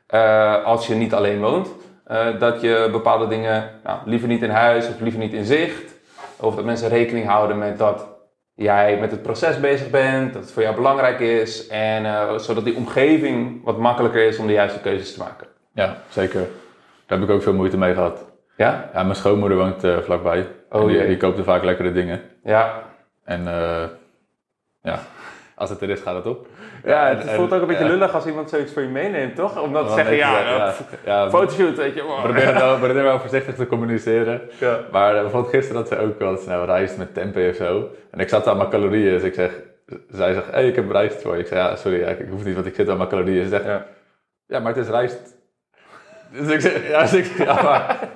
eh, 0.07 0.65
als 0.65 0.87
je 0.87 0.95
niet 0.95 1.15
alleen 1.15 1.41
woont. 1.41 1.69
eh, 2.05 2.39
dat 2.39 2.61
je 2.61 2.89
bepaalde 2.93 3.29
dingen 3.29 3.71
nou, 3.85 3.99
liever 4.05 4.29
niet 4.29 4.43
in 4.43 4.51
huis 4.51 4.89
of 4.89 5.01
liever 5.01 5.21
niet 5.21 5.33
in 5.33 5.45
zicht. 5.45 5.95
Of 6.37 6.55
dat 6.55 6.65
mensen 6.65 6.89
rekening 6.89 7.27
houden 7.27 7.59
met 7.59 7.79
dat 7.79 8.14
jij 8.55 8.99
met 9.01 9.11
het 9.11 9.23
proces 9.23 9.61
bezig 9.61 9.91
bent, 9.91 10.33
dat 10.33 10.43
het 10.43 10.53
voor 10.53 10.63
jou 10.63 10.75
belangrijk 10.75 11.21
is. 11.21 11.67
En 11.67 12.05
eh, 12.05 12.39
zodat 12.39 12.65
die 12.65 12.77
omgeving 12.77 13.65
wat 13.65 13.79
makkelijker 13.79 14.27
is 14.27 14.39
om 14.39 14.47
de 14.47 14.53
juiste 14.53 14.81
keuzes 14.81 15.13
te 15.15 15.19
maken. 15.19 15.47
ja, 15.73 15.97
zeker. 16.09 16.41
Daar 17.07 17.19
heb 17.19 17.29
ik 17.29 17.35
ook 17.35 17.43
veel 17.43 17.55
moeite 17.55 17.79
mee 17.79 17.95
gehad. 17.95 18.25
Ja? 18.57 18.91
Ja, 18.93 19.03
mijn 19.03 19.15
schoonmoeder 19.15 19.59
woont 19.59 19.85
eh, 19.85 19.99
vlakbij. 19.99 20.49
Oh 20.71 20.87
die, 20.87 21.07
die 21.07 21.17
koopt 21.17 21.39
er 21.39 21.45
vaak 21.45 21.63
lekkere 21.65 21.93
dingen. 21.93 22.23
Ja. 22.45 22.83
En 23.25 23.49
eh, 23.49 23.85
ja, 24.83 25.01
als 25.55 25.71
het 25.71 25.81
er 25.81 25.91
is, 25.91 26.01
gaat 26.01 26.15
het 26.15 26.27
op. 26.27 26.47
Ja, 26.85 27.17
het 27.17 27.31
voelt 27.31 27.53
ook 27.53 27.61
een 27.61 27.67
beetje 27.67 27.85
lullig 27.85 28.15
als 28.15 28.27
iemand 28.27 28.51
zoiets 28.51 28.73
voor 28.73 28.83
je 28.83 28.89
meeneemt, 28.89 29.37
toch? 29.37 29.61
Om 29.61 29.73
dat 29.73 29.87
te 29.87 29.93
zeggen, 29.93 30.17
ja, 30.17 30.73
ja, 31.05 31.31
fotoshoot, 31.31 31.77
weet 31.77 31.95
je. 31.95 32.03
Probeer 32.23 32.55
het 32.55 32.93
wel, 33.03 33.21
voorzichtig 33.21 33.55
te 33.55 33.67
communiceren. 33.67 34.41
Ja. 34.59 34.81
Maar 34.93 35.15
eh, 35.15 35.21
bijvoorbeeld 35.21 35.53
gisteren 35.55 35.81
had 35.81 35.89
ze 35.89 35.99
ook 35.99 36.19
wel 36.19 36.39
nou, 36.47 36.67
rijst 36.67 36.97
met 36.97 37.15
tempeh 37.15 37.49
of 37.49 37.57
zo. 37.57 37.89
En 38.11 38.21
ik 38.21 38.29
zat 38.29 38.47
aan 38.47 38.57
mijn 38.57 38.69
calorieën, 38.69 39.13
dus 39.13 39.23
ik 39.23 39.35
zeg, 39.35 39.51
zij 40.09 40.33
zegt, 40.33 40.47
hé, 40.47 40.53
hey, 40.53 40.69
ik 40.69 40.77
heb 40.77 40.91
rijst 40.91 41.23
voor 41.23 41.35
je. 41.35 41.41
Ik 41.41 41.47
zeg, 41.47 41.59
ja, 41.59 41.77
sorry, 41.77 42.01
ja, 42.01 42.09
ik, 42.09 42.29
hoef 42.31 42.45
niet, 42.45 42.55
want 42.55 42.67
ik 42.67 42.75
zit 42.75 42.89
aan 42.89 42.97
mijn 42.97 43.09
calorieën. 43.09 43.43
Ze 43.43 43.49
zegt, 43.49 43.65
Ja. 43.65 43.87
ja, 44.47 44.59
maar 44.59 44.75
het 44.75 44.85
is 44.85 44.91
rijst. 44.91 45.21
Dus 46.33 46.49
ik 46.49 46.61
zeg, 46.61 46.89
ja, 46.89 47.01
dus 47.01 47.13
ik, 47.13 47.27
ja 47.37 47.63
maar... 47.63 48.09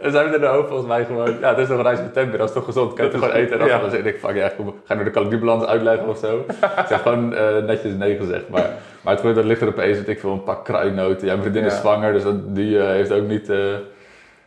En 0.00 0.10
zij 0.10 0.20
hebben 0.20 0.40
in 0.40 0.46
de 0.46 0.52
hoofd 0.52 0.68
volgens 0.68 0.88
mij 0.88 1.04
gewoon, 1.04 1.38
ja, 1.40 1.48
het 1.48 1.58
is 1.58 1.68
toch 1.68 1.82
rijst 1.82 2.02
met 2.02 2.12
tempeh, 2.12 2.38
dat 2.38 2.48
is 2.48 2.54
toch 2.54 2.64
gezond, 2.64 2.92
kan 2.92 3.04
je 3.04 3.10
Dat 3.10 3.20
gewoon 3.20 3.36
eten. 3.36 3.52
En 3.52 3.58
dan 3.58 3.68
ja. 3.68 3.88
zeg 3.88 4.04
ik, 4.04 4.18
fuck 4.18 4.34
ja, 4.34 4.50
kom, 4.56 4.74
ga 4.84 4.94
je 4.94 4.98
nu 4.98 5.04
de 5.04 5.10
caloriebalans 5.10 5.64
uitleggen 5.64 6.08
of 6.08 6.18
zo? 6.18 6.44
ik 6.60 6.88
heb 6.88 7.02
gewoon 7.02 7.34
eh, 7.34 7.56
netjes 7.66 7.92
nee 7.92 8.16
gezegd, 8.16 8.48
maar, 8.48 8.70
maar 9.00 9.22
het 9.22 9.34
dat 9.34 9.44
ligt 9.44 9.60
er 9.60 9.68
opeens, 9.68 9.98
weet 9.98 10.08
ik 10.08 10.20
veel, 10.20 10.32
een 10.32 10.42
pak 10.42 10.64
kruidnoten. 10.64 11.26
Ja, 11.26 11.32
mijn 11.32 11.42
vriendin 11.42 11.64
is 11.64 11.76
zwanger, 11.76 12.12
dus 12.12 12.22
dat, 12.22 12.54
die 12.54 12.78
eh, 12.78 12.86
heeft 12.86 13.12
ook 13.12 13.26
niet 13.26 13.50
eh, 13.50 13.58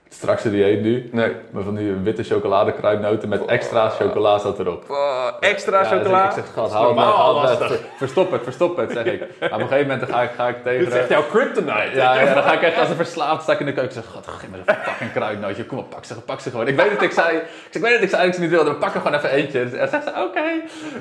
het 0.09 0.17
strakste 0.17 0.51
dieet 0.51 0.81
nu. 0.81 1.09
Nee. 1.11 1.31
Maar 1.51 1.63
van 1.63 1.75
die 1.75 1.93
witte 1.93 2.23
chocoladekruidnoten 2.23 3.29
met 3.29 3.45
extra 3.45 3.89
chocola 3.89 4.37
zat 4.37 4.59
erop. 4.59 4.83
Oh, 4.89 5.27
extra 5.39 5.81
Ja, 5.81 5.89
dus 5.89 5.97
chocola. 5.99 6.25
ik 6.25 6.31
zeg, 6.31 6.43
god, 6.53 6.71
haal 6.71 7.41
het. 7.41 7.57
Ver- 7.57 7.79
Verstop 7.97 8.31
het, 8.31 8.43
verstop 8.43 8.77
het, 8.77 8.91
zeg 8.91 9.05
ik. 9.05 9.19
Maar 9.39 9.49
op 9.53 9.59
een 9.59 9.67
gegeven 9.67 9.87
moment 9.87 9.99
dan 9.99 10.09
ga 10.09 10.21
ik, 10.21 10.31
ga 10.35 10.47
ik 10.47 10.63
tegen... 10.63 10.79
Dit 10.79 10.93
is 10.93 10.99
echt 10.99 11.09
jouw 11.09 11.23
kryptonite. 11.23 11.89
Ja, 11.93 12.19
ja, 12.21 12.33
dan 12.33 12.43
ga 12.43 12.53
ik 12.53 12.61
echt 12.61 12.77
als 12.79 12.89
een 12.89 12.95
verslaafd 12.95 13.41
sta 13.43 13.53
ik 13.53 13.59
in 13.59 13.65
de 13.65 13.73
keuken 13.73 13.95
en 13.95 14.01
zeg, 14.03 14.11
god, 14.11 14.27
geef 14.27 14.49
me 14.49 14.57
een 14.65 14.75
fucking 14.75 15.11
kruidnootje. 15.11 15.65
Kom 15.65 15.77
op, 15.77 15.89
pak 15.89 16.05
ze, 16.05 16.21
pak 16.21 16.39
ze 16.39 16.49
gewoon. 16.49 16.67
Ik 16.67 16.75
weet 16.75 16.89
dat 16.91 17.01
ik 17.01 17.11
zei, 17.11 17.35
ik, 17.37 17.43
zeg, 17.71 17.75
ik 17.75 17.81
weet 17.81 17.93
dat 17.93 18.01
ik 18.03 18.09
ze 18.09 18.15
eigenlijk 18.15 18.39
niet 18.39 18.49
wilde, 18.61 18.69
maar 18.71 18.79
pak 18.79 18.93
er 18.95 19.01
gewoon 19.01 19.17
even 19.17 19.31
eentje. 19.31 19.59
En 19.61 19.69
dan 19.77 19.87
zegt 19.87 20.03
ze, 20.03 20.09
oké. 20.09 20.43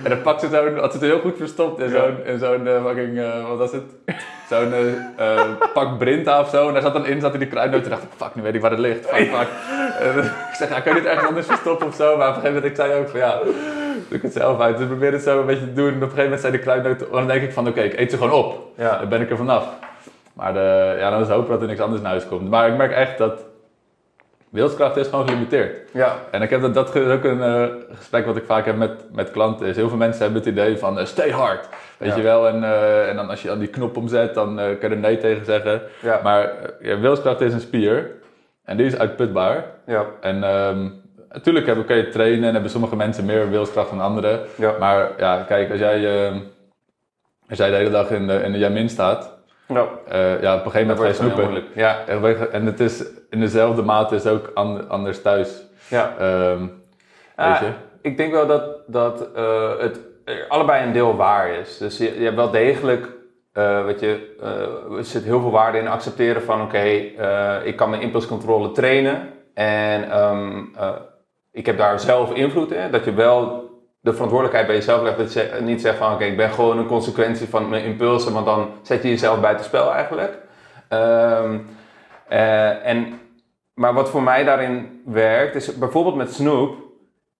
En 0.03 0.11
dan 0.11 0.23
pakt 0.23 0.41
ze 0.41 0.49
zo'n, 0.49 0.79
had 0.79 0.93
ze 0.93 0.99
het 0.99 1.07
heel 1.07 1.21
goed 1.21 1.37
verstopt 1.37 1.81
in 1.81 1.91
zo'n, 1.91 2.25
in 2.25 2.38
zo'n 2.38 2.67
eh, 2.67 2.85
fucking, 2.85 3.19
eh, 3.19 3.49
wat 3.49 3.59
was 3.59 3.73
het? 3.73 3.83
Zo'n 4.49 4.73
eh, 4.73 5.37
eh, 5.37 5.50
pak 5.73 5.99
Brinta 5.99 6.40
of 6.40 6.49
zo. 6.49 6.67
En 6.67 6.73
daar 6.73 6.83
zat 6.83 6.93
dan 6.93 7.07
in, 7.07 7.21
zat 7.21 7.33
in 7.33 7.38
die 7.38 7.49
kruidnoot. 7.49 7.85
En 7.85 7.90
dacht 7.90 8.02
ik, 8.02 8.09
fuck, 8.17 8.35
nu 8.35 8.43
weet 8.43 8.55
ik 8.55 8.61
waar 8.61 8.71
het 8.71 8.81
ligt. 8.81 9.07
Fuck, 9.07 9.28
fuck. 9.28 9.49
En 10.00 10.19
ik 10.19 10.55
zeg, 10.55 10.69
ja, 10.69 10.81
kan 10.81 10.95
je 10.95 11.00
dit 11.00 11.09
ergens 11.09 11.28
anders 11.28 11.47
verstoppen 11.47 11.87
of 11.87 11.95
zo? 11.95 12.17
Maar 12.17 12.28
op 12.28 12.35
een 12.35 12.40
gegeven 12.40 12.55
moment, 12.55 12.78
ik 12.78 12.85
zei 12.87 13.00
ook 13.00 13.09
van, 13.09 13.21
ja, 13.21 13.38
doe 14.09 14.17
ik 14.17 14.23
het 14.23 14.33
zelf 14.33 14.61
uit. 14.61 14.75
Dus 14.75 14.83
ik 14.83 14.88
probeer 14.88 15.12
het 15.12 15.23
zo 15.23 15.40
een 15.40 15.47
beetje 15.47 15.64
te 15.64 15.73
doen. 15.73 15.88
En 15.88 15.95
op 15.95 16.02
een 16.02 16.09
gegeven 16.09 16.23
moment 16.23 16.40
zei 16.40 16.52
de 16.52 16.59
kruidnoot, 16.59 17.12
dan 17.12 17.26
denk 17.26 17.43
ik 17.43 17.52
van, 17.52 17.69
oké, 17.69 17.81
ik 17.81 17.99
eet 17.99 18.11
ze 18.11 18.17
gewoon 18.17 18.33
op. 18.33 18.73
Ja. 18.76 18.99
Dan 18.99 19.09
ben 19.09 19.21
ik 19.21 19.31
er 19.31 19.37
vanaf. 19.37 19.69
Maar 20.33 20.52
de, 20.52 20.97
ja, 20.99 21.11
dan 21.11 21.21
is 21.21 21.28
hopen 21.28 21.50
dat 21.50 21.61
er 21.61 21.67
niks 21.67 21.81
anders 21.81 22.02
naar 22.02 22.11
huis 22.11 22.28
komt. 22.28 22.50
Maar 22.50 22.69
ik 22.69 22.76
merk 22.76 22.93
echt 22.93 23.19
dat 23.19 23.45
wilskracht 24.50 24.97
is 24.97 25.09
gewoon 25.09 25.28
gelimiteerd. 25.28 25.78
Ja. 25.93 26.17
En 26.31 26.43
ik 26.43 26.50
heb 26.50 26.61
dat, 26.61 26.75
dat 26.75 26.95
is 26.95 27.07
ook 27.12 27.25
een 27.25 27.43
eh, 27.43 27.64
gesprek 27.95 28.26
wat 28.26 28.37
ik 28.37 28.45
vaak 28.47 28.67
heb 28.67 28.76
met, 28.76 29.05
met 29.12 29.31
klanten. 29.31 29.67
Is 29.67 29.76
heel 29.76 29.88
veel 29.88 29.97
mensen 29.99 30.23
hebben 30.23 30.40
het 30.40 30.50
idee 30.50 30.78
van 30.78 30.99
eh, 30.99 31.05
stay 31.05 31.31
hard. 31.31 31.69
Weet 31.99 32.11
Ja. 32.11 32.17
je 32.17 32.23
wel? 32.23 32.49
En, 32.49 32.64
eh, 32.64 33.09
en 33.09 33.17
dan 33.17 33.28
als 33.31 33.43
je 33.43 33.49
dan 33.49 33.59
die 33.59 33.69
knop 33.69 33.97
omzet, 33.97 34.35
dan 34.35 34.57
kan 34.57 34.67
je 34.81 34.88
er 34.88 34.97
nee 34.97 35.19
tegen 35.19 35.45
zeggen. 35.45 35.83
Ja. 36.02 36.21
Maar 36.23 36.52
ja, 36.81 36.99
wilskracht 36.99 37.40
is 37.40 37.52
een 37.52 37.61
spier. 37.61 38.11
En 38.64 38.76
die 38.76 38.87
is 38.87 38.99
uitputbaar. 38.99 39.64
Ja. 39.87 40.05
En 40.21 40.43
ehm, 40.45 40.88
natuurlijk 41.33 41.67
hebben, 41.67 41.85
kan 41.85 41.97
je 41.97 42.09
trainen 42.09 42.45
en 42.45 42.52
hebben 42.52 42.71
sommige 42.71 42.97
mensen 42.97 43.25
meer 43.25 43.50
wilskracht 43.50 43.90
dan 43.90 44.00
anderen. 44.00 44.40
Ja. 44.55 44.75
Maar 44.78 45.11
ja, 45.19 45.45
kijk, 45.49 45.71
als 45.71 45.78
jij, 45.78 46.26
ehm, 46.26 46.38
als 47.49 47.59
jij 47.59 47.71
de 47.71 47.76
hele 47.76 47.90
dag 47.90 48.11
in 48.11 48.26
de, 48.26 48.35
in 48.35 48.52
de 48.52 48.59
Jamin 48.59 48.88
staat, 48.88 49.38
Ja. 49.69 49.89
eh, 50.09 50.43
ja, 50.43 50.55
op 50.55 50.65
een 50.65 50.71
gegeven 50.71 50.87
moment 50.97 51.19
ga 51.19 51.25
je 51.25 51.31
wordt 51.33 51.37
het 51.37 51.47
heel 51.47 51.47
snoepen. 51.47 51.65
Ja. 51.75 52.51
En 52.53 52.67
het 52.67 52.81
is 52.81 53.05
in 53.31 53.41
dezelfde 53.41 53.83
mate 53.83 54.15
is 54.15 54.27
ook 54.27 54.51
an- 54.55 54.89
anders 54.89 55.23
thuis. 55.23 55.63
Ja. 55.89 56.15
Ehm, 56.19 56.67
Ah, 57.37 57.51
weet 57.51 57.59
je? 57.69 57.75
Ik 58.03 58.17
denk 58.17 58.33
wel 58.33 58.47
dat, 58.47 58.65
dat 58.87 59.29
eh, 59.35 59.79
het 59.79 60.01
allebei 60.49 60.87
een 60.87 60.93
deel 60.93 61.17
waar 61.17 61.51
is. 61.51 61.79
Dus 61.79 61.99
je, 61.99 62.19
je 62.19 62.25
hebt 62.25 62.37
wel 62.37 62.51
degelijk, 62.51 63.09
eh 63.53 63.85
weet 63.85 64.01
je, 64.01 64.37
eh, 64.43 64.97
er 64.99 65.05
zit 65.05 65.25
heel 65.25 65.41
veel 65.41 65.51
waarde 65.51 65.79
in 65.79 65.89
accepteren 65.89 66.43
van 66.43 66.63
oké, 66.63 66.79
eh, 66.79 67.55
ik 67.65 67.77
kan 67.77 67.91
mijn 67.91 68.03
impulscontrole 68.03 68.73
trainen 68.73 69.29
en 69.55 70.11
ehm, 70.11 70.63
eh, 70.79 70.91
ik 71.53 71.67
heb 71.67 71.79
daar 71.79 72.01
zelf 72.01 72.33
invloed 72.35 72.73
in. 72.73 72.91
Dat 72.91 73.05
je 73.05 73.15
wel 73.15 73.68
de 74.09 74.15
verantwoordelijkheid 74.15 74.67
bij 74.67 74.77
jezelf 74.77 75.03
legt. 75.03 75.19
Dat 75.19 75.33
je 75.33 75.59
niet 75.61 75.81
zegt 75.81 75.97
van 75.97 76.12
oké, 76.12 76.25
ik 76.25 76.37
ben 76.37 76.50
gewoon 76.50 76.79
een 76.79 76.87
consequentie 76.87 77.49
van 77.49 77.69
mijn 77.69 77.85
impulsen, 77.85 78.33
want 78.33 78.47
dan 78.47 78.71
zet 78.83 79.03
je 79.03 79.09
jezelf 79.09 79.41
buitenspel 79.41 79.93
eigenlijk. 79.95 80.38
Ehm, 80.88 81.59
eh, 82.29 82.87
en, 82.87 83.21
maar 83.75 83.95
wat 83.95 84.11
voor 84.11 84.23
mij 84.23 84.45
daarin 84.45 85.03
werkt, 85.05 85.55
is 85.55 85.79
bijvoorbeeld 85.79 86.16
met 86.16 86.35
snoep, 86.35 86.77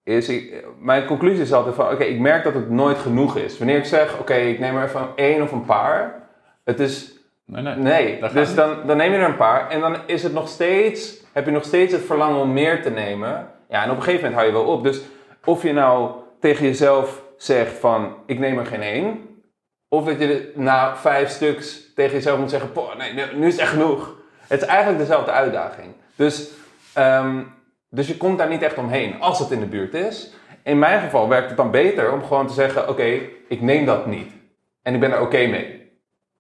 is 0.05 0.29
ik, 0.29 0.65
mijn 0.81 1.07
conclusie 1.07 1.43
is 1.43 1.53
altijd 1.53 1.75
van, 1.75 1.91
oké, 1.91 2.05
ik 2.05 2.21
merk 2.21 2.45
dat 2.45 2.55
het 2.55 2.71
nooit 2.71 2.99
genoeg 2.99 3.37
is. 3.37 3.59
Wanneer 3.59 3.77
ik 3.77 3.85
zeg, 3.85 4.19
oké, 4.19 4.35
ik 4.35 4.59
neem 4.59 4.77
er 4.77 4.85
even 4.85 5.09
één 5.15 5.43
of 5.43 5.53
een 5.53 5.65
paar, 5.65 6.15
het 6.65 6.81
is, 6.81 7.17
Nee, 7.45 7.63
nee. 7.63 7.77
nee. 7.77 8.21
Dus 8.33 8.55
dan, 8.55 8.77
dan 8.87 8.97
neem 8.97 9.13
je 9.13 9.19
er 9.19 9.29
een 9.29 9.37
paar 9.37 9.71
en 9.71 9.81
dan 9.81 9.97
is 10.07 10.23
het 10.23 10.33
nog 10.33 10.49
steeds, 10.49 11.25
heb 11.33 11.45
je 11.45 11.51
nog 11.51 11.65
steeds 11.65 11.93
het 11.93 12.03
verlangen 12.03 12.41
om 12.41 12.53
meer 12.53 12.83
te 12.83 12.91
nemen. 12.91 13.51
Ja, 13.69 13.83
en 13.85 13.91
op 13.91 13.97
een 13.97 14.03
gegeven 14.03 14.31
moment 14.31 14.41
hou 14.41 14.47
je 14.47 14.65
wel 14.65 14.75
op. 14.75 14.83
Dus 14.83 15.01
of 15.45 15.63
je 15.63 15.73
nou 15.73 16.11
tegen 16.41 16.65
jezelf 16.65 17.23
zegt 17.37 17.79
van, 17.79 18.17
ik 18.27 18.39
neem 18.39 18.59
er 18.59 18.67
geen 18.67 18.83
één, 18.83 19.27
of 19.89 20.05
dat 20.05 20.19
je 20.19 20.53
na 20.55 20.97
vijf 20.97 21.29
stuks 21.29 21.93
tegen 21.95 22.13
jezelf 22.13 22.39
moet 22.39 22.51
zeggen, 22.51 22.73
"Poh, 22.73 22.95
nee, 22.97 23.13
nu- 23.35 23.47
is 23.47 23.53
het 23.53 23.61
echt 23.63 23.71
genoeg. 23.71 24.17
Het 24.47 24.61
is 24.63 24.67
eigenlijk 24.67 24.99
dezelfde 24.99 25.31
uitdaging. 25.31 25.89
Dus, 26.17 26.51
ehm, 26.93 27.41
dus 27.91 28.07
je 28.07 28.17
komt 28.17 28.39
daar 28.39 28.49
niet 28.49 28.63
echt 28.63 28.79
omheen 28.79 29.21
als 29.21 29.39
het 29.39 29.51
in 29.51 29.61
de 29.61 29.67
buurt 29.67 29.95
is. 29.95 30.33
In 30.63 30.79
mijn 30.79 31.01
geval 31.01 31.29
werkt 31.29 31.49
het 31.49 31.57
dan 31.57 31.71
beter 31.71 32.13
om 32.13 32.25
gewoon 32.25 32.47
te 32.47 32.53
zeggen, 32.53 32.89
oké, 32.89 33.21
ik 33.49 33.61
neem 33.61 33.85
dat 33.85 34.07
niet. 34.07 34.33
En 34.83 34.95
ik 34.95 35.01
ben 35.01 35.13
er 35.13 35.21
oké 35.21 35.47
mee. 35.47 35.93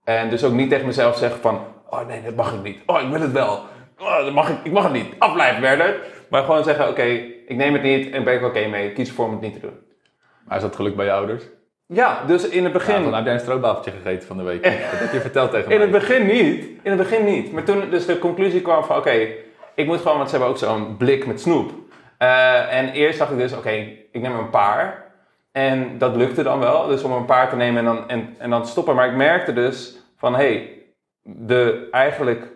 En 0.04 0.30
dus 0.30 0.44
ook 0.44 0.52
niet 0.52 0.70
tegen 0.70 0.86
mezelf 0.86 1.16
zeggen 1.16 1.40
van, 1.40 1.60
oh 1.90 2.06
nee, 2.06 2.22
dat 2.22 2.34
mag 2.34 2.54
ik 2.54 2.62
niet. 2.62 2.80
Oh, 2.86 3.00
ik 3.00 3.08
wil 3.10 3.20
het 3.20 3.32
wel. 3.32 3.62
Oh, 3.98 4.24
dat 4.24 4.32
mag 4.32 4.48
ik, 4.50 4.56
ik 4.62 4.72
mag 4.72 4.82
het 4.84 4.92
niet. 4.92 5.14
Afblijven, 5.18 5.62
Werder. 5.62 6.00
Maar 6.30 6.42
gewoon 6.44 6.64
zeggen, 6.64 6.88
oké, 6.88 7.02
ik 7.46 7.56
neem 7.56 7.72
het 7.72 7.82
niet 7.82 8.10
en 8.10 8.24
ben 8.24 8.34
ik 8.34 8.42
oké 8.44 8.66
mee. 8.66 8.88
Ik 8.88 8.94
kies 8.94 9.08
ervoor 9.08 9.24
om 9.26 9.32
het 9.32 9.40
niet 9.40 9.52
te 9.52 9.60
doen. 9.60 9.78
Maar 10.48 10.56
is 10.56 10.62
dat 10.62 10.76
geluk 10.76 10.96
bij 10.96 11.04
je 11.04 11.12
ouders? 11.12 11.44
Ja, 11.86 12.24
dus 12.26 12.48
in 12.48 12.64
het 12.64 12.72
begin... 12.72 12.94
Ja, 12.94 13.02
dan 13.02 13.14
heb 13.14 13.24
jij 13.24 13.34
een 13.34 13.40
stroopwafeltje 13.40 13.90
gegeten 13.90 14.26
van 14.26 14.36
de 14.36 14.42
week. 14.42 14.62
Dat 14.62 14.72
heb 14.98 15.12
je 15.12 15.20
verteld 15.20 15.50
tegen 15.50 15.70
In 15.70 15.78
mij. 15.78 15.86
het 15.88 15.98
begin 15.98 16.26
niet. 16.26 16.64
In 16.82 16.90
het 16.90 16.96
begin 16.96 17.24
niet. 17.24 17.52
Maar 17.52 17.62
toen 17.64 17.90
dus 17.90 18.06
de 18.06 18.18
conclusie 18.18 18.62
kwam 18.62 18.84
van 18.84 18.96
oké, 18.96 19.26
ik 19.74 19.86
moet 19.86 20.00
gewoon, 20.00 20.16
want 20.16 20.30
ze 20.30 20.36
hebben 20.36 20.54
ook 20.54 20.60
zo'n 20.60 20.96
blik 20.96 21.26
met 21.26 21.40
snoep. 21.40 21.70
Eh, 22.18 22.74
en 22.78 22.88
eerst 22.88 23.18
dacht 23.18 23.30
ik 23.30 23.38
dus 23.38 23.52
oké, 23.52 23.70
ik 24.12 24.20
neem 24.20 24.38
een 24.38 24.50
paar. 24.50 25.06
En 25.52 25.98
dat 25.98 26.16
lukte 26.16 26.42
dan 26.42 26.58
wel. 26.58 26.86
Dus 26.86 27.02
om 27.02 27.12
een 27.12 27.24
paar 27.24 27.48
te 27.48 27.56
nemen 27.56 27.78
en 27.78 27.84
dan, 27.84 28.08
en, 28.08 28.34
en 28.38 28.50
dan 28.50 28.62
te 28.62 28.68
stoppen. 28.68 28.94
Maar 28.94 29.08
ik 29.08 29.16
merkte 29.16 29.52
dus 29.52 29.98
van 30.16 30.32
hé, 30.34 30.38
hey, 30.38 30.82
de, 31.22 31.88
eigenlijk 31.90 32.46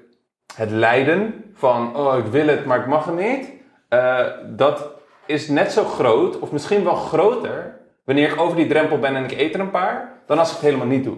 het 0.55 0.71
lijden 0.71 1.45
van 1.55 1.97
oh 1.97 2.19
ik 2.19 2.25
wil 2.27 2.47
het, 2.47 2.65
maar 2.65 2.79
ik 2.81 2.87
mag 2.87 3.05
het 3.05 3.17
niet. 3.17 3.53
eh, 3.89 4.27
dat 4.47 4.91
is 5.27 5.49
net 5.49 5.73
zo 5.73 5.85
groot, 5.85 6.39
of 6.39 6.53
misschien 6.53 6.85
wel 6.85 6.95
groter, 6.95 7.81
wanneer 8.05 8.33
ik 8.33 8.41
over 8.41 8.57
die 8.57 8.67
drempel 8.67 8.99
ben 8.99 9.17
en 9.17 9.25
ik 9.25 9.33
eet 9.33 9.55
er 9.55 9.61
een 9.61 9.71
paar, 9.71 10.13
dan 10.27 10.39
als 10.39 10.49
ik 10.49 10.55
het 10.55 10.65
helemaal 10.65 10.87
niet 10.87 11.05
doe. 11.05 11.17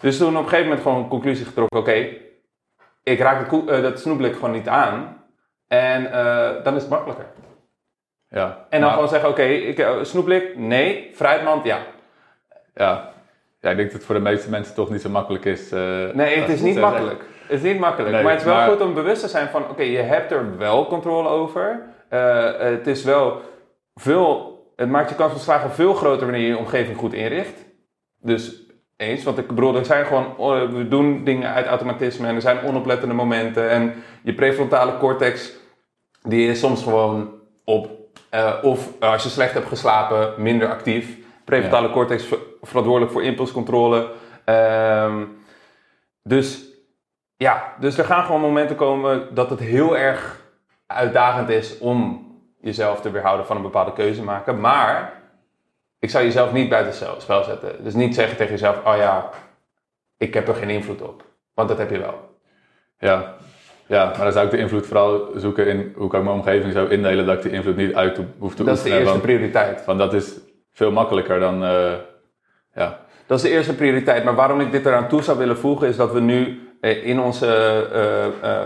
Dus 0.00 0.16
toen 0.18 0.36
op 0.36 0.42
een 0.42 0.48
gegeven 0.48 0.64
moment 0.66 0.82
gewoon 0.82 1.02
een 1.02 1.08
conclusie 1.08 1.46
getrokken. 1.46 1.78
Oké, 1.78 2.08
ik 3.02 3.18
raak 3.18 3.50
de 3.50 3.62
eh, 3.66 3.82
dat 3.82 4.00
snoepblik 4.00 4.34
gewoon 4.34 4.50
niet 4.50 4.68
aan. 4.68 5.22
En 5.68 6.12
eh, 6.12 6.64
dan 6.64 6.74
is 6.74 6.80
het 6.80 6.90
makkelijker. 6.90 7.26
Ja. 8.28 8.66
En 8.68 8.80
dan 8.80 8.92
gewoon 8.92 9.08
zeggen, 9.08 9.28
oké, 9.28 9.42
ik 9.42 9.78
eh, 9.78 10.02
snoepblik, 10.02 10.56
nee. 10.56 11.10
Fruitmand, 11.14 11.64
ja. 11.64 11.78
Ja. 12.74 13.10
ja, 13.60 13.70
ik 13.70 13.76
denk 13.76 13.88
dat 13.88 13.92
het 13.92 14.04
voor 14.04 14.14
de 14.14 14.20
meeste 14.20 14.50
mensen 14.50 14.74
toch 14.74 14.90
niet 14.90 15.00
zo 15.00 15.08
makkelijk 15.08 15.44
is. 15.44 15.70
Nee, 15.70 16.38
het 16.38 16.48
is 16.48 16.60
niet 16.60 16.74
zeggen. 16.74 16.80
makkelijk. 16.80 17.24
Het 17.46 17.62
is 17.62 17.62
niet 17.62 17.78
makkelijk. 17.80 18.12
Nee, 18.12 18.22
maar 18.22 18.32
het 18.32 18.40
is 18.40 18.46
wel 18.46 18.56
maar- 18.56 18.68
goed 18.68 18.80
om 18.80 18.94
bewust 18.94 19.20
te 19.20 19.28
zijn 19.28 19.48
van, 19.48 19.68
oké, 19.68 19.82
je 19.82 19.98
hebt 19.98 20.32
er 20.32 20.56
wel 20.58 20.86
controle 20.86 21.28
over. 21.28 21.82
Het 22.58 22.86
is 22.86 23.04
wel 23.04 23.40
veel, 23.94 24.53
het 24.76 24.88
maakt 24.88 25.08
je 25.08 25.14
kans 25.14 25.32
van 25.32 25.40
slagen 25.40 25.70
veel 25.70 25.94
groter 25.94 26.26
wanneer 26.26 26.40
je 26.40 26.48
je 26.48 26.58
omgeving 26.58 26.96
goed 26.96 27.12
inricht. 27.12 27.64
Dus 28.20 28.62
eens, 28.96 29.24
want 29.24 29.38
ik 29.38 29.46
bedoel, 29.46 29.76
er 29.76 29.84
zijn 29.84 30.06
gewoon, 30.06 30.36
oh, 30.36 30.70
we 30.70 30.88
doen 30.88 31.24
dingen 31.24 31.52
uit 31.52 31.66
automatisme 31.66 32.26
en 32.26 32.34
er 32.34 32.40
zijn 32.40 32.64
onoplettende 32.64 33.14
momenten. 33.14 33.70
En 33.70 33.94
je 34.22 34.34
prefrontale 34.34 34.98
cortex, 34.98 35.52
die 36.22 36.48
is 36.48 36.60
soms 36.60 36.82
gewoon 36.82 37.30
op, 37.64 37.88
eh, 38.30 38.54
of 38.62 39.00
als 39.00 39.22
je 39.22 39.28
slecht 39.28 39.52
hebt 39.54 39.68
geslapen, 39.68 40.42
minder 40.42 40.68
actief. 40.68 41.18
Prefrontale 41.44 41.90
cortex 41.90 42.24
ver- 42.24 42.38
verantwoordelijk 42.62 43.12
voor 43.12 43.22
impulscontrole. 43.24 44.10
Ehm, 44.44 45.24
dus 46.22 46.64
ja, 47.36 47.74
dus 47.80 47.98
er 47.98 48.04
gaan 48.04 48.24
gewoon 48.24 48.40
momenten 48.40 48.76
komen 48.76 49.34
dat 49.34 49.50
het 49.50 49.60
heel 49.60 49.96
erg 49.96 50.42
uitdagend 50.86 51.48
is 51.48 51.78
om 51.78 52.24
jezelf 52.64 53.00
te 53.00 53.10
weerhouden 53.10 53.46
van 53.46 53.56
een 53.56 53.62
bepaalde 53.62 53.92
keuze 53.92 54.22
maken. 54.22 54.60
Maar 54.60 55.12
ik 55.98 56.10
zou 56.10 56.24
jezelf 56.24 56.52
niet 56.52 56.68
buiten 56.68 57.06
het 57.08 57.22
spel 57.22 57.44
zetten. 57.44 57.84
Dus 57.84 57.94
niet 57.94 58.14
zeggen 58.14 58.36
tegen 58.36 58.52
jezelf, 58.52 58.84
oh 58.84 58.96
ja, 58.96 59.28
ik 60.18 60.34
heb 60.34 60.48
er 60.48 60.54
geen 60.54 60.70
invloed 60.70 61.02
op. 61.02 61.22
Want 61.54 61.68
dat 61.68 61.78
heb 61.78 61.90
je 61.90 61.98
wel. 61.98 62.32
Ja. 62.98 63.34
ja, 63.86 64.04
maar 64.04 64.18
dan 64.24 64.32
zou 64.32 64.44
ik 64.44 64.50
de 64.50 64.58
invloed 64.58 64.86
vooral 64.86 65.30
zoeken 65.34 65.66
in 65.66 65.92
hoe 65.96 66.08
kan 66.08 66.18
ik 66.18 66.24
mijn 66.24 66.38
omgeving 66.38 66.72
zo 66.72 66.86
indelen 66.86 67.26
dat 67.26 67.36
ik 67.36 67.42
die 67.42 67.52
invloed 67.52 67.76
niet 67.76 67.94
uit 67.94 68.20
hoef 68.38 68.54
te 68.54 68.64
Dat 68.64 68.76
is 68.76 68.82
de 68.82 68.88
oefenen. 68.88 68.98
eerste 68.98 69.10
want, 69.10 69.22
prioriteit. 69.22 69.84
want 69.84 69.98
dat 69.98 70.12
is 70.14 70.32
veel 70.72 70.90
makkelijker 70.92 71.40
dan. 71.40 71.64
eh, 71.64 71.92
ja. 72.74 72.98
dat 73.26 73.38
is 73.38 73.44
de 73.44 73.50
eerste 73.50 73.74
prioriteit. 73.74 74.24
Maar 74.24 74.34
waarom 74.34 74.60
ik 74.60 74.72
dit 74.72 74.86
eraan 74.86 75.08
toe 75.08 75.22
zou 75.22 75.38
willen 75.38 75.58
voegen, 75.58 75.88
is 75.88 75.96
dat 75.96 76.12
we 76.12 76.20
nu 76.20 76.68
eh, 76.80 77.06
in 77.06 77.20
onze 77.20 77.46
eh, 78.42 78.64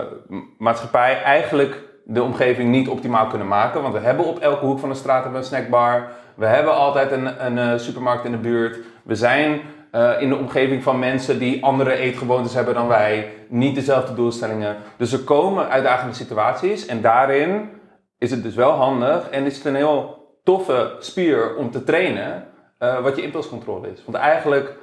maatschappij 0.57 1.21
eigenlijk 1.21 1.87
de 2.11 2.23
omgeving 2.23 2.69
niet 2.69 2.87
optimaal 2.87 3.27
kunnen 3.27 3.47
maken. 3.47 3.81
Want 3.81 3.93
we 3.93 3.99
hebben 3.99 4.25
op 4.25 4.39
elke 4.39 4.65
hoek 4.65 4.79
van 4.79 4.89
de 4.89 4.95
straat 4.95 5.25
een 5.25 5.43
snackbar. 5.43 6.11
We 6.35 6.45
hebben 6.45 6.73
altijd 6.75 7.11
een, 7.11 7.45
een 7.45 7.57
eh, 7.57 7.77
supermarkt 7.79 8.25
in 8.25 8.31
de 8.31 8.37
buurt. 8.37 8.77
We 9.03 9.15
zijn 9.15 9.61
eh, 9.91 10.11
in 10.19 10.29
de 10.29 10.35
omgeving 10.35 10.83
van 10.83 10.99
mensen 10.99 11.39
die 11.39 11.63
andere 11.63 11.93
eetgewoontes 11.93 12.53
hebben 12.53 12.73
dan 12.73 12.87
wij. 12.87 13.31
Niet 13.47 13.75
dezelfde 13.75 14.13
doelstellingen. 14.13 14.75
Dus 14.97 15.13
er 15.13 15.19
komen 15.19 15.69
uitdagende 15.69 16.13
situaties. 16.13 16.85
En 16.85 17.01
daarin 17.01 17.69
is 18.17 18.31
het 18.31 18.43
dus 18.43 18.55
wel 18.55 18.71
handig 18.71 19.29
en 19.29 19.45
is 19.45 19.55
het 19.55 19.65
een 19.65 19.75
heel 19.75 20.27
toffe 20.43 20.95
spier 20.99 21.55
om 21.55 21.71
te 21.71 21.83
trainen. 21.83 22.47
eh, 22.77 23.01
wat 23.01 23.15
je 23.15 23.21
impulscontrole 23.21 23.91
is. 23.91 24.03
Want 24.05 24.17
eigenlijk 24.17 24.77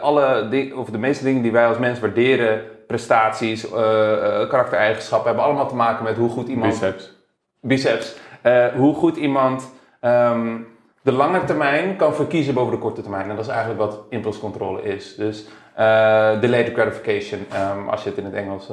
alle 0.00 0.48
of 0.76 0.90
de 0.90 0.98
meeste 0.98 1.24
dingen 1.24 1.42
die 1.42 1.52
wij 1.52 1.66
als 1.66 1.78
mens 1.78 2.00
waarderen, 2.00 2.62
prestaties, 2.86 3.70
eh, 3.70 4.40
eh, 4.42 4.48
karaktereigenschappen, 4.48 5.26
hebben 5.26 5.44
allemaal 5.44 5.68
te 5.68 5.74
maken 5.74 6.04
met 6.04 6.16
hoe 6.16 6.30
goed 6.30 6.48
iemand 6.48 6.72
Biceps. 6.72 7.12
biceps. 7.60 8.16
Eh, 8.42 8.66
hoe 8.66 8.94
goed 8.94 9.16
iemand 9.16 9.72
ehm, 10.00 10.58
de 11.02 11.12
lange 11.12 11.44
termijn 11.44 11.96
kan 11.96 12.14
verkiezen 12.14 12.54
boven 12.54 12.72
de 12.72 12.78
korte 12.78 13.00
termijn. 13.00 13.30
En 13.30 13.36
dat 13.36 13.44
is 13.44 13.50
eigenlijk 13.50 13.80
wat 13.80 14.00
impulscontrole 14.08 14.82
is. 14.82 15.14
Dus 15.16 15.46
eh 15.74 16.40
delayed 16.40 16.72
gratification, 16.72 17.46
ehm, 17.52 17.88
als 17.88 18.02
je 18.02 18.08
het 18.08 18.18
in 18.18 18.24
het 18.24 18.34
Engels 18.34 18.70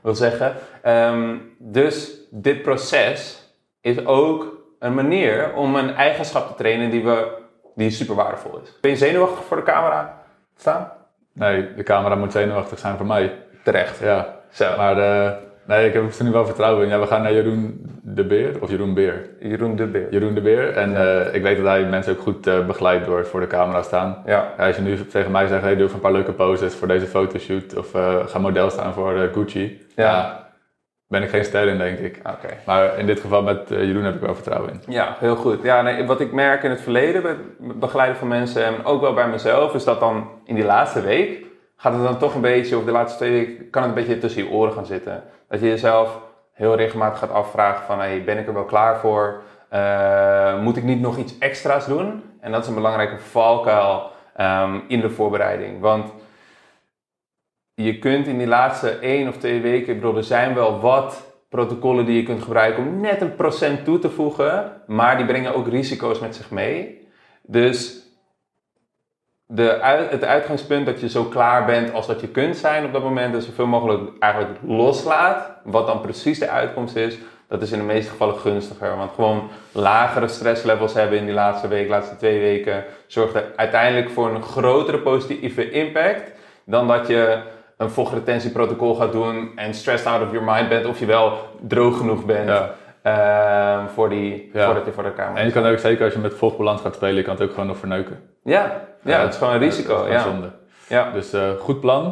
wil 0.00 0.14
zeggen. 0.14 0.54
Ehm, 0.82 1.36
dus 1.58 2.20
dit 2.30 2.62
proces 2.62 3.42
is 3.80 4.06
ook 4.06 4.56
een 4.78 4.94
manier 4.94 5.54
om 5.54 5.76
een 5.76 5.94
eigenschap 5.94 6.46
te 6.48 6.54
trainen 6.54 6.90
die, 6.90 7.04
we, 7.04 7.28
die 7.74 7.90
super 7.90 8.14
waardevol 8.14 8.60
is. 8.62 8.78
Ben 8.80 8.90
je 8.90 8.96
zenuwachtig 8.96 9.44
voor 9.44 9.56
de 9.56 9.62
camera 9.62 10.22
staan? 10.56 10.92
Nee, 11.32 11.74
de 11.74 11.82
camera 11.82 12.14
moet 12.14 12.32
zenuwachtig 12.32 12.78
zijn 12.78 12.96
voor 12.96 13.06
mij. 13.06 13.32
Terecht. 13.66 13.98
Ja, 13.98 14.36
Zo. 14.50 14.76
maar 14.76 14.98
eh, 14.98 15.32
nee, 15.64 15.86
ik 15.86 15.92
heb 15.92 16.12
er 16.12 16.24
nu 16.24 16.30
wel 16.30 16.46
vertrouwen 16.46 16.84
in. 16.84 16.88
Ja, 16.88 17.00
we 17.00 17.06
gaan 17.06 17.22
naar 17.22 17.32
Jeroen 17.32 17.80
de 18.02 18.24
Beer, 18.24 18.56
of 18.60 18.70
Jeroen 18.70 18.94
Beer. 18.94 19.28
Jeroen 19.40 19.76
de 19.76 19.86
Beer. 19.86 20.06
Jeroen 20.10 20.34
de 20.34 20.40
Beer. 20.40 20.72
En 20.76 20.96
eh, 20.96 21.34
ik 21.34 21.42
weet 21.42 21.56
dat 21.56 21.66
hij 21.66 21.84
mensen 21.84 22.12
ook 22.12 22.20
goed 22.20 22.46
eh, 22.46 22.66
begeleidt 22.66 23.06
door 23.06 23.26
voor 23.26 23.40
de 23.40 23.46
camera 23.46 23.82
staan. 23.82 24.22
Ja. 24.26 24.52
Ja, 24.58 24.66
als 24.66 24.76
je 24.76 24.82
nu 24.82 25.06
tegen 25.06 25.30
mij 25.30 25.46
zegt, 25.46 25.62
hey, 25.62 25.74
doe 25.74 25.82
even 25.84 25.94
een 25.94 26.00
paar 26.00 26.12
leuke 26.12 26.32
poses 26.32 26.74
voor 26.74 26.88
deze 26.88 27.06
fotoshoot. 27.06 27.76
Of 27.76 27.90
ga 28.30 28.38
model 28.38 28.70
staan 28.70 28.92
voor 28.92 29.30
Gucci. 29.32 29.86
Ja. 29.96 30.44
ben 31.08 31.22
ik 31.22 31.28
geen 31.28 31.44
ster 31.44 31.68
in, 31.68 31.78
denk 31.78 31.98
ik. 31.98 32.18
Oké. 32.18 32.54
Maar 32.66 32.98
in 32.98 33.06
dit 33.06 33.20
geval 33.20 33.42
met 33.42 33.68
Jeroen 33.68 34.04
heb 34.04 34.14
ik 34.14 34.20
wel 34.20 34.34
vertrouwen 34.34 34.70
in. 34.70 34.80
Ja, 34.92 35.16
heel 35.18 35.36
goed. 35.36 35.62
Ja, 35.62 35.82
nee, 35.82 36.04
wat 36.04 36.20
ik 36.20 36.32
merk 36.32 36.62
in 36.62 36.70
het 36.70 36.80
verleden 36.80 37.22
bij 37.22 37.30
het 37.30 37.80
begeleiden 37.80 38.16
van 38.16 38.28
mensen 38.28 38.64
en 38.64 38.84
ook 38.84 39.00
wel 39.00 39.14
bij 39.14 39.28
mezelf, 39.28 39.74
is 39.74 39.84
dat 39.84 40.00
dan 40.00 40.28
in 40.44 40.54
die 40.54 40.64
laatste 40.64 41.00
week 41.00 41.44
gaat 41.86 41.94
het 41.94 42.04
dan 42.04 42.18
toch 42.18 42.34
een 42.34 42.40
beetje, 42.40 42.76
of 42.76 42.84
de 42.84 42.90
laatste 42.90 43.18
twee 43.18 43.30
weken, 43.30 43.70
kan 43.70 43.82
het 43.82 43.90
een 43.90 43.96
beetje 43.96 44.18
tussen 44.18 44.44
je 44.44 44.50
oren 44.50 44.72
gaan 44.72 44.86
zitten. 44.86 45.22
Dat 45.48 45.60
je 45.60 45.66
jezelf 45.66 46.20
heel 46.52 46.76
regelmatig 46.76 47.18
gaat 47.18 47.30
afvragen 47.30 47.84
van, 47.84 47.98
hey, 47.98 48.24
ben 48.24 48.38
ik 48.38 48.46
er 48.46 48.54
wel 48.54 48.64
klaar 48.64 48.98
voor? 48.98 49.42
Eh, 49.68 50.60
moet 50.60 50.76
ik 50.76 50.82
niet 50.82 51.00
nog 51.00 51.16
iets 51.16 51.38
extra's 51.38 51.86
doen? 51.86 52.22
En 52.40 52.52
dat 52.52 52.62
is 52.62 52.68
een 52.68 52.74
belangrijke 52.74 53.18
valkuil 53.18 54.10
ehm, 54.36 54.78
in 54.88 55.00
de 55.00 55.10
voorbereiding. 55.10 55.80
Want 55.80 56.12
je 57.74 57.98
kunt 57.98 58.26
in 58.26 58.38
die 58.38 58.46
laatste 58.46 58.90
één 58.90 59.28
of 59.28 59.36
twee 59.36 59.60
weken, 59.60 59.94
ik 59.94 60.00
bedoel, 60.00 60.16
er 60.16 60.24
zijn 60.24 60.54
wel 60.54 60.80
wat 60.80 61.34
protocollen 61.48 62.06
die 62.06 62.16
je 62.16 62.22
kunt 62.22 62.42
gebruiken 62.42 62.86
om 62.86 63.00
net 63.00 63.20
een 63.20 63.34
procent 63.34 63.84
toe 63.84 63.98
te 63.98 64.10
voegen, 64.10 64.82
maar 64.86 65.16
die 65.16 65.26
brengen 65.26 65.54
ook 65.54 65.68
risico's 65.68 66.20
met 66.20 66.34
zich 66.36 66.50
mee. 66.50 67.08
Dus 67.42 68.05
de, 69.46 69.78
het 70.10 70.24
uitgangspunt 70.24 70.86
dat 70.86 71.00
je 71.00 71.08
zo 71.08 71.24
klaar 71.24 71.64
bent 71.64 71.92
als 71.92 72.06
dat 72.06 72.20
je 72.20 72.28
kunt 72.28 72.56
zijn 72.56 72.84
op 72.84 72.92
dat 72.92 73.02
moment, 73.02 73.34
en 73.34 73.42
zoveel 73.42 73.66
mogelijk 73.66 74.10
eigenlijk 74.18 74.58
loslaat, 74.66 75.50
wat 75.64 75.86
dan 75.86 76.00
precies 76.00 76.38
de 76.38 76.48
uitkomst 76.48 76.96
is, 76.96 77.18
dat 77.48 77.62
is 77.62 77.72
in 77.72 77.78
de 77.78 77.84
meeste 77.84 78.10
gevallen 78.10 78.36
gunstiger. 78.38 78.96
Want 78.96 79.10
gewoon 79.14 79.48
lagere 79.72 80.28
stresslevels 80.28 80.94
hebben 80.94 81.18
in 81.18 81.24
die 81.24 81.34
laatste 81.34 81.68
week, 81.68 81.88
laatste 81.88 82.16
twee 82.16 82.40
weken, 82.40 82.84
zorgt 83.06 83.34
er 83.34 83.44
uiteindelijk 83.56 84.10
voor 84.10 84.28
een 84.28 84.42
grotere 84.42 84.98
positieve 84.98 85.70
impact 85.70 86.32
dan 86.64 86.88
dat 86.88 87.06
je 87.06 87.38
een 87.76 87.90
vochtretentieprotocol 87.90 88.94
gaat 88.94 89.12
doen 89.12 89.52
en 89.56 89.74
stressed 89.74 90.06
out 90.12 90.22
of 90.22 90.32
your 90.32 90.52
mind 90.52 90.68
bent 90.68 90.86
of 90.86 90.98
je 90.98 91.06
wel 91.06 91.38
droog 91.60 91.96
genoeg 91.96 92.24
bent 92.24 92.48
Ja. 92.48 92.70
ehm, 93.02 93.86
voor 93.88 94.08
die, 94.08 94.50
Ja. 94.52 94.64
voordat 94.64 94.84
je 94.84 94.92
voor 94.92 95.02
de 95.02 95.12
kamer 95.12 95.38
En 95.40 95.46
je 95.46 95.52
kan 95.52 95.66
ook, 95.66 95.78
zeker 95.78 96.04
als 96.04 96.12
je 96.14 96.18
met 96.18 96.34
vochtbalans 96.34 96.80
gaat 96.80 96.94
spelen, 96.94 97.14
je 97.16 97.22
kan 97.22 97.34
het 97.34 97.42
ook 97.42 97.50
gewoon 97.50 97.66
nog 97.66 97.76
verneuken. 97.76 98.20
Ja, 98.44 98.80
ja, 99.06 99.20
het 99.20 99.32
is 99.32 99.38
gewoon 99.38 99.52
een 99.52 99.58
risico. 99.60 99.88
Dat 99.96 99.98
is 99.98 100.04
gewoon 100.04 100.16
Ja. 100.16 100.22
zonde. 100.22 100.50
Ja. 100.88 101.10
Dus 101.12 101.32
eh, 101.32 101.50
goed 101.60 101.80
plan, 101.80 102.04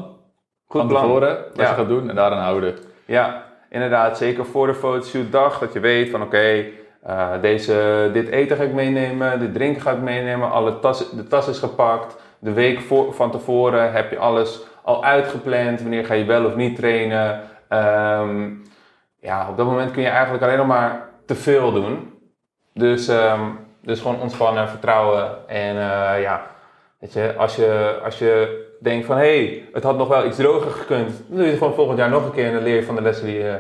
Goed 0.67 0.81
van 0.81 0.89
plan. 0.89 1.03
tevoren, 1.03 1.29
wat 1.37 1.57
Ja. 1.57 1.69
je 1.69 1.75
gaat 1.75 1.89
doen 1.89 2.09
en 2.09 2.15
daaraan 2.15 2.43
houden. 2.43 2.75
Ja, 3.05 3.43
inderdaad. 3.71 4.17
Zeker 4.19 4.45
voor 4.47 4.67
de 4.67 4.75
fotoshootdag. 4.75 5.59
Dat 5.59 5.73
je 5.73 5.81
weet 5.81 6.11
van 6.11 6.23
oké, 6.23 6.65
eh, 7.03 7.29
deze 7.41 8.11
dit 8.13 8.29
eten 8.29 8.57
ga 8.57 8.63
ik 8.63 8.73
meenemen, 8.73 9.39
dit 9.41 9.55
drinken 9.55 9.83
ga 9.83 9.91
ik 9.91 10.01
meenemen. 10.01 10.51
Alle 10.51 10.79
tas, 10.79 11.11
de 11.11 11.27
tas 11.27 11.49
is 11.49 11.59
gepakt. 11.59 12.17
De 12.39 12.53
week 12.53 12.81
voor, 12.81 13.15
van 13.15 13.31
tevoren 13.31 13.93
heb 13.93 14.11
je 14.11 14.19
alles 14.19 14.61
al 14.83 15.05
uitgepland. 15.05 15.81
Wanneer 15.81 16.05
ga 16.05 16.15
je 16.15 16.25
wel 16.25 16.45
of 16.45 16.55
niet 16.55 16.77
trainen. 16.77 17.41
Ehm, 17.69 18.51
ja, 19.21 19.47
op 19.51 19.57
dat 19.57 19.67
moment 19.67 19.91
kun 19.91 20.03
je 20.03 20.09
eigenlijk 20.09 20.43
alleen 20.45 20.57
nog 20.59 20.67
maar 20.67 21.09
te 21.27 21.35
veel 21.35 21.73
doen. 21.73 22.13
Dus, 22.75 23.09
ehm, 23.09 23.41
dus 23.83 24.01
gewoon 24.01 24.21
ontspannen, 24.21 24.69
vertrouwen. 24.69 25.49
En 25.49 25.77
eh, 25.77 26.23
ja, 26.23 26.43
weet 27.05 27.13
je, 27.13 27.35
als 27.37 27.57
je, 27.57 27.99
als 28.05 28.19
je 28.19 28.63
denkt 28.81 29.07
van 29.07 29.17
hé, 29.17 29.23
hey, 29.47 29.69
het 29.73 29.83
had 29.83 29.97
nog 29.97 30.09
wel 30.09 30.27
iets 30.27 30.37
droger 30.37 30.71
gekund, 30.71 31.09
dan 31.29 31.37
doe 31.37 31.45
je 31.45 31.51
het 31.51 31.59
gewoon 31.59 31.75
volgend 31.75 31.99
jaar 31.99 32.09
nog 32.11 32.25
een 32.25 32.33
keer 32.33 32.47
en 32.47 32.53
dan 32.53 32.63
leer 32.63 32.75
je 32.75 32.83
van 32.85 32.95
de 32.95 33.03
lessen 33.03 33.27
die 33.27 33.35
je, 33.35 33.57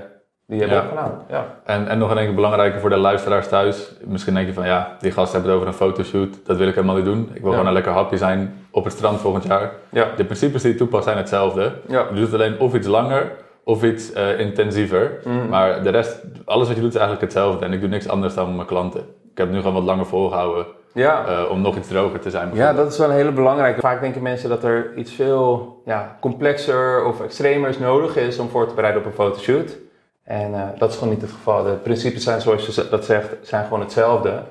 die 0.46 0.58
je 0.58 0.62
hebt 0.66 0.74
Ja. 0.74 0.82
opgedaan. 0.82 1.24
Ja. 1.28 1.60
En, 1.64 1.88
en 1.88 1.98
nog 1.98 2.10
een 2.10 2.18
enkel 2.18 2.34
belangrijker 2.34 2.80
voor 2.80 2.90
de 2.90 2.96
luisteraars 2.96 3.48
thuis. 3.48 3.92
Misschien 4.04 4.34
denk 4.34 4.46
je 4.46 4.52
van 4.52 4.66
ja, 4.66 4.96
die 5.00 5.10
gasten 5.12 5.32
hebben 5.40 5.50
het 5.50 5.60
over 5.60 5.68
een 5.68 5.90
fotoshoot. 5.90 6.46
Dat 6.46 6.56
wil 6.56 6.68
ik 6.68 6.74
helemaal 6.74 6.96
niet 6.96 7.04
doen. 7.04 7.30
Ik 7.32 7.40
wil 7.42 7.50
gewoon 7.50 7.66
een 7.66 7.72
lekker 7.72 7.92
hapje 7.92 8.16
zijn 8.16 8.66
op 8.70 8.84
het 8.84 8.92
strand 8.92 9.20
volgend 9.20 9.44
jaar. 9.44 9.72
Ja. 9.90 10.08
De 10.16 10.24
principes 10.24 10.62
die 10.62 10.72
je 10.72 10.78
toepast 10.78 11.04
zijn 11.04 11.16
hetzelfde. 11.16 11.72
Ja. 11.88 12.06
Je 12.08 12.14
doet 12.14 12.24
het 12.24 12.34
alleen 12.34 12.58
of 12.58 12.74
iets 12.74 12.86
langer 12.86 13.32
of 13.64 13.82
iets 13.82 14.12
eh, 14.12 14.38
intensiever. 14.40 15.20
Mhm. 15.24 15.48
Maar 15.48 15.82
de 15.82 15.90
rest, 15.90 16.22
alles 16.44 16.66
wat 16.66 16.76
je 16.76 16.82
doet 16.82 16.94
is 16.94 16.98
eigenlijk 17.00 17.32
hetzelfde. 17.32 17.64
En 17.64 17.72
ik 17.72 17.80
doe 17.80 17.88
niks 17.88 18.08
anders 18.08 18.34
dan 18.34 18.54
mijn 18.54 18.66
klanten. 18.66 19.00
Ik 19.30 19.38
heb 19.38 19.50
nu 19.50 19.56
gewoon 19.56 19.74
wat 19.74 19.82
langer 19.82 20.06
volgehouden 20.06 20.66
Ja. 20.94 21.26
eh, 21.26 21.50
om 21.50 21.60
nog 21.60 21.76
iets 21.76 21.88
droger 21.88 22.20
te 22.20 22.30
zijn. 22.30 22.50
Ja, 22.52 22.72
dat 22.72 22.92
is 22.92 22.98
wel 22.98 23.08
een 23.08 23.16
hele 23.16 23.32
belangrijke. 23.32 23.80
Vaak 23.80 24.00
denken 24.00 24.22
mensen 24.22 24.48
dat 24.48 24.64
er 24.64 24.92
iets 24.96 25.12
veel 25.12 25.82
ja, 25.84 26.16
complexer 26.20 27.04
of 27.04 27.20
extremers 27.20 27.78
nodig 27.78 28.16
is 28.16 28.38
om 28.38 28.48
voor 28.48 28.68
te 28.68 28.74
bereiden 28.74 29.02
op 29.02 29.06
een 29.06 29.14
fotoshoot. 29.14 29.76
En 30.24 30.54
eh, 30.54 30.60
dat 30.78 30.90
is 30.90 30.96
gewoon 30.96 31.12
niet 31.12 31.22
het 31.22 31.30
geval. 31.30 31.62
De 31.62 31.70
principes 31.72 32.22
zijn, 32.22 32.40
zoals 32.40 32.66
je 32.66 32.88
dat 32.90 33.04
zegt, 33.04 33.28
zijn 33.42 33.64
gewoon 33.64 33.80
hetzelfde. 33.80 34.42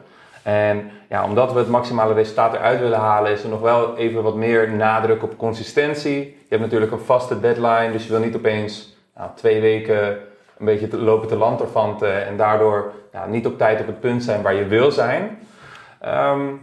En 0.44 0.92
ja, 1.10 1.24
omdat 1.24 1.54
we 1.54 1.60
het 1.60 1.70
maximale 1.70 2.14
resultaat 2.14 2.54
eruit 2.54 2.80
willen 2.80 3.00
halen, 3.00 3.32
is 3.32 3.44
er 3.44 3.50
nog 3.50 3.62
wel 3.62 3.98
even 3.98 4.24
wat 4.24 4.36
meer 4.36 4.70
nadruk 4.72 5.24
op 5.24 5.38
consistentie. 5.38 6.20
Je 6.20 6.50
hebt 6.50 6.62
natuurlijk 6.62 6.92
een 6.92 7.00
vaste 7.00 7.40
deadline, 7.40 7.92
dus 7.92 8.04
je 8.06 8.12
wil 8.12 8.20
niet 8.20 8.36
opeens 8.36 8.98
nou, 9.16 9.30
twee 9.36 9.62
weken 9.62 10.18
een 10.58 10.66
beetje 10.66 10.88
te 10.88 10.98
lopen 10.98 11.28
te 11.28 11.36
lanterfanten 11.36 12.26
en 12.26 12.38
daardoor 12.38 12.92
niet 13.28 13.46
op 13.46 13.58
tijd 13.58 13.80
op 13.80 13.88
het 13.88 14.00
punt 14.00 14.24
zijn 14.24 14.42
waar 14.42 14.54
je 14.54 14.66
wil 14.66 14.92
zijn. 14.92 15.38
Ehm, 16.04 16.54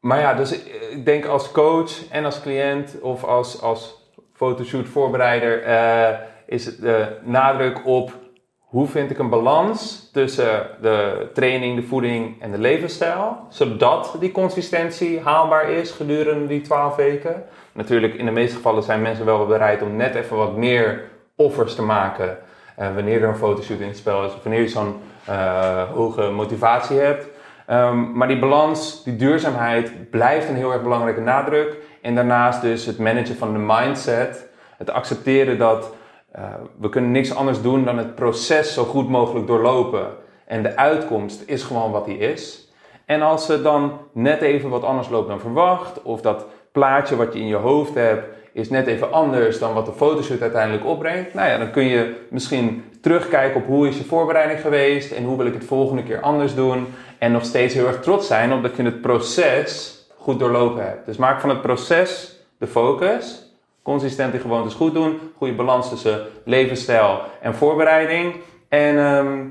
maar 0.00 0.20
ja, 0.20 0.34
dus 0.34 0.52
ik- 0.52 1.04
denk 1.04 1.26
als 1.26 1.50
coach 1.52 2.08
en 2.10 2.24
als 2.24 2.40
cliënt 2.40 3.00
of 3.00 3.24
als, 3.24 3.62
als 3.62 3.94
fotoshoot 4.34 4.86
voorbereider 4.88 5.62
eh, 5.62 6.18
is 6.46 6.64
het 6.66 6.80
de 6.80 7.06
nadruk 7.22 7.86
op 7.86 8.12
hoe 8.58 8.86
vind 8.86 9.10
ik 9.10 9.18
een 9.18 9.28
balans 9.28 10.10
tussen 10.12 10.66
de 10.80 11.28
training, 11.34 11.76
de 11.80 11.86
voeding 11.86 12.42
en 12.42 12.50
de 12.50 12.58
levensstijl, 12.58 13.36
zodat 13.48 14.16
die 14.20 14.32
consistentie 14.32 15.20
haalbaar 15.20 15.70
is 15.70 15.90
gedurende 15.90 16.46
die 16.46 16.60
12 16.60 16.96
weken. 16.96 17.44
Natuurlijk, 17.72 18.14
in 18.14 18.24
de 18.24 18.30
meeste 18.30 18.56
gevallen 18.56 18.82
zijn 18.82 19.02
mensen 19.02 19.24
wel 19.24 19.46
bereid 19.46 19.82
om 19.82 19.96
net 19.96 20.14
even 20.14 20.36
wat 20.36 20.56
meer 20.56 21.02
offers 21.36 21.74
te 21.74 21.82
maken 21.82 22.38
eh, 22.76 22.94
wanneer 22.94 23.22
er 23.22 23.28
een 23.28 23.36
fotoshoot 23.36 23.80
in 23.80 23.88
het 23.88 23.96
spel 23.96 24.24
is 24.24 24.34
of 24.34 24.42
wanneer 24.42 24.60
je 24.60 24.68
zo'n 24.68 25.00
eh, 25.24 25.82
hoge 25.92 26.30
motivatie 26.30 26.98
hebt. 26.98 27.26
Ehm, 27.68 28.12
maar 28.12 28.28
die 28.28 28.38
balans, 28.38 29.04
die 29.04 29.16
duurzaamheid 29.16 30.10
blijft 30.10 30.48
een 30.48 30.56
heel 30.56 30.72
erg 30.72 30.82
belangrijke 30.82 31.20
nadruk. 31.20 31.76
En 32.02 32.14
daarnaast 32.14 32.62
dus 32.62 32.86
het 32.86 32.98
managen 32.98 33.36
van 33.36 33.52
de 33.52 33.58
mindset. 33.58 34.48
Het 34.76 34.90
accepteren 34.90 35.58
dat 35.58 35.94
eh, 36.32 36.42
we 36.80 36.88
kunnen 36.88 37.10
niks 37.10 37.34
anders 37.34 37.62
doen 37.62 37.84
dan 37.84 37.98
het 37.98 38.14
proces 38.14 38.74
zo 38.74 38.84
goed 38.84 39.08
mogelijk 39.08 39.46
doorlopen. 39.46 40.06
En 40.46 40.62
de 40.62 40.76
uitkomst 40.76 41.42
is 41.46 41.62
gewoon 41.62 41.90
wat 41.90 42.04
die 42.04 42.18
is. 42.18 42.72
En 43.04 43.22
als 43.22 43.48
het 43.48 43.62
dan 43.62 43.98
net 44.12 44.40
even 44.40 44.70
wat 44.70 44.84
anders 44.84 45.08
loopt 45.08 45.28
dan 45.28 45.40
verwacht, 45.40 46.02
of 46.02 46.20
dat 46.20 46.46
plaatje 46.72 47.16
wat 47.16 47.32
je 47.32 47.40
in 47.40 47.46
je 47.46 47.56
hoofd 47.56 47.94
hebt 47.94 48.36
is 48.52 48.70
net 48.70 48.86
even 48.86 49.12
anders 49.12 49.58
dan 49.58 49.74
wat 49.74 49.86
de 49.86 49.92
fotoshoot 49.92 50.40
uiteindelijk 50.40 50.86
opbrengt, 50.86 51.34
nou 51.34 51.48
ja, 51.48 51.58
dan 51.58 51.70
kun 51.70 51.84
je 51.84 52.26
misschien 52.30 52.84
terugkijken 53.00 53.60
op 53.60 53.66
hoe 53.66 53.88
is 53.88 53.98
je 53.98 54.04
voorbereiding 54.04 54.60
geweest 54.60 55.12
en 55.12 55.24
hoe 55.24 55.36
wil 55.36 55.46
ik 55.46 55.54
het 55.54 55.64
volgende 55.64 56.02
keer 56.02 56.20
anders 56.20 56.54
doen. 56.54 56.86
En 57.18 57.32
nog 57.32 57.44
steeds 57.44 57.74
heel 57.74 57.86
erg 57.86 58.00
trots 58.00 58.26
zijn 58.26 58.52
omdat 58.52 58.76
je 58.76 58.82
het 58.82 59.00
proces 59.00 59.98
goed 60.16 60.28
goed 60.28 60.38
doorlopen 60.38 60.84
hebt. 60.84 61.06
Dus 61.06 61.16
maak 61.16 61.40
van 61.40 61.48
het 61.48 61.62
proces 61.62 62.40
de 62.58 62.66
focus. 62.66 63.52
Consistent 63.82 64.32
die 64.32 64.40
gewoontes 64.40 64.74
goed 64.74 64.94
doen. 64.94 65.20
Goede 65.36 65.54
balans 65.54 65.88
tussen 65.88 66.26
levensstijl 66.44 67.20
en 67.40 67.54
voorbereiding. 67.54 68.34
En 68.68 68.98
ehm, 68.98 69.46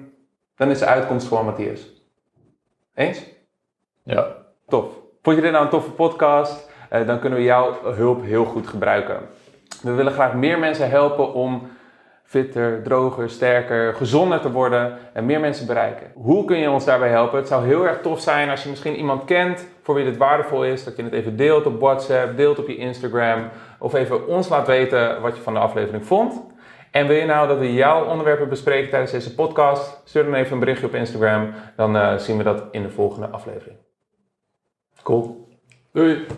dan 0.55 0.69
is 0.69 0.79
de 0.79 0.85
uitkomst 0.85 1.27
gewoon 1.27 1.45
Matthias. 1.45 1.79
Eens? 2.93 3.23
Ja. 4.03 4.35
Tof. 4.67 4.85
Vond 5.21 5.35
je 5.35 5.41
dit 5.41 5.51
nou 5.51 5.63
een 5.63 5.69
toffe 5.69 5.91
podcast? 5.91 6.69
Eh, 6.89 7.07
dan 7.07 7.19
kunnen 7.19 7.39
we 7.39 7.45
jouw 7.45 7.77
hulp 7.83 8.23
heel 8.23 8.45
goed 8.45 8.67
gebruiken. 8.67 9.19
We 9.81 9.91
willen 9.91 10.13
graag 10.13 10.33
meer 10.33 10.59
mensen 10.59 10.89
helpen 10.89 11.33
om 11.33 11.69
fitter, 12.27 12.83
droger, 12.83 13.29
sterker, 13.29 13.93
gezonder 13.93 14.39
te 14.39 14.51
worden 14.51 14.97
en 15.13 15.25
meer 15.25 15.39
mensen 15.39 15.67
bereiken. 15.67 16.11
Hoe 16.13 16.45
kun 16.45 16.57
je 16.57 16.69
ons 16.69 16.85
daarbij 16.85 17.09
helpen? 17.09 17.37
Het 17.37 17.47
zou 17.47 17.65
heel 17.65 17.87
erg 17.87 18.01
tof 18.01 18.21
zijn 18.21 18.49
als 18.49 18.63
je 18.63 18.69
misschien 18.69 18.95
iemand 18.95 19.25
kent 19.25 19.67
voor 19.81 19.95
wie 19.95 20.05
dit 20.05 20.17
waardevol 20.17 20.65
is, 20.65 20.83
dat 20.83 20.95
je 20.95 21.03
het 21.03 21.13
even 21.13 21.35
deelt 21.35 21.65
op 21.65 21.79
WhatsApp, 21.79 22.37
deelt 22.37 22.59
op 22.59 22.67
je 22.67 22.77
Instagram 22.77 23.49
of 23.79 23.93
even 23.93 24.27
ons 24.27 24.49
laat 24.49 24.67
weten 24.67 25.21
wat 25.21 25.35
je 25.35 25.41
van 25.41 25.53
de 25.53 25.59
aflevering 25.59 26.05
vond. 26.05 26.45
En 26.91 27.07
wil 27.07 27.17
je 27.17 27.25
nou 27.25 27.47
dat 27.47 27.57
we 27.57 27.73
jouw 27.73 28.05
onderwerpen 28.05 28.49
bespreken 28.49 28.89
tijdens 28.89 29.11
deze 29.11 29.35
podcast? 29.35 30.01
Stuur 30.03 30.23
dan 30.23 30.33
even 30.33 30.53
een 30.53 30.59
berichtje 30.59 30.87
op 30.87 30.95
Instagram, 30.95 31.53
dan 31.75 31.95
uh, 31.95 32.17
zien 32.17 32.37
we 32.37 32.43
dat 32.43 32.63
in 32.71 32.83
de 32.83 32.89
volgende 32.89 33.27
aflevering. 33.27 33.77
Cool. 35.03 35.47
Doei. 35.91 36.27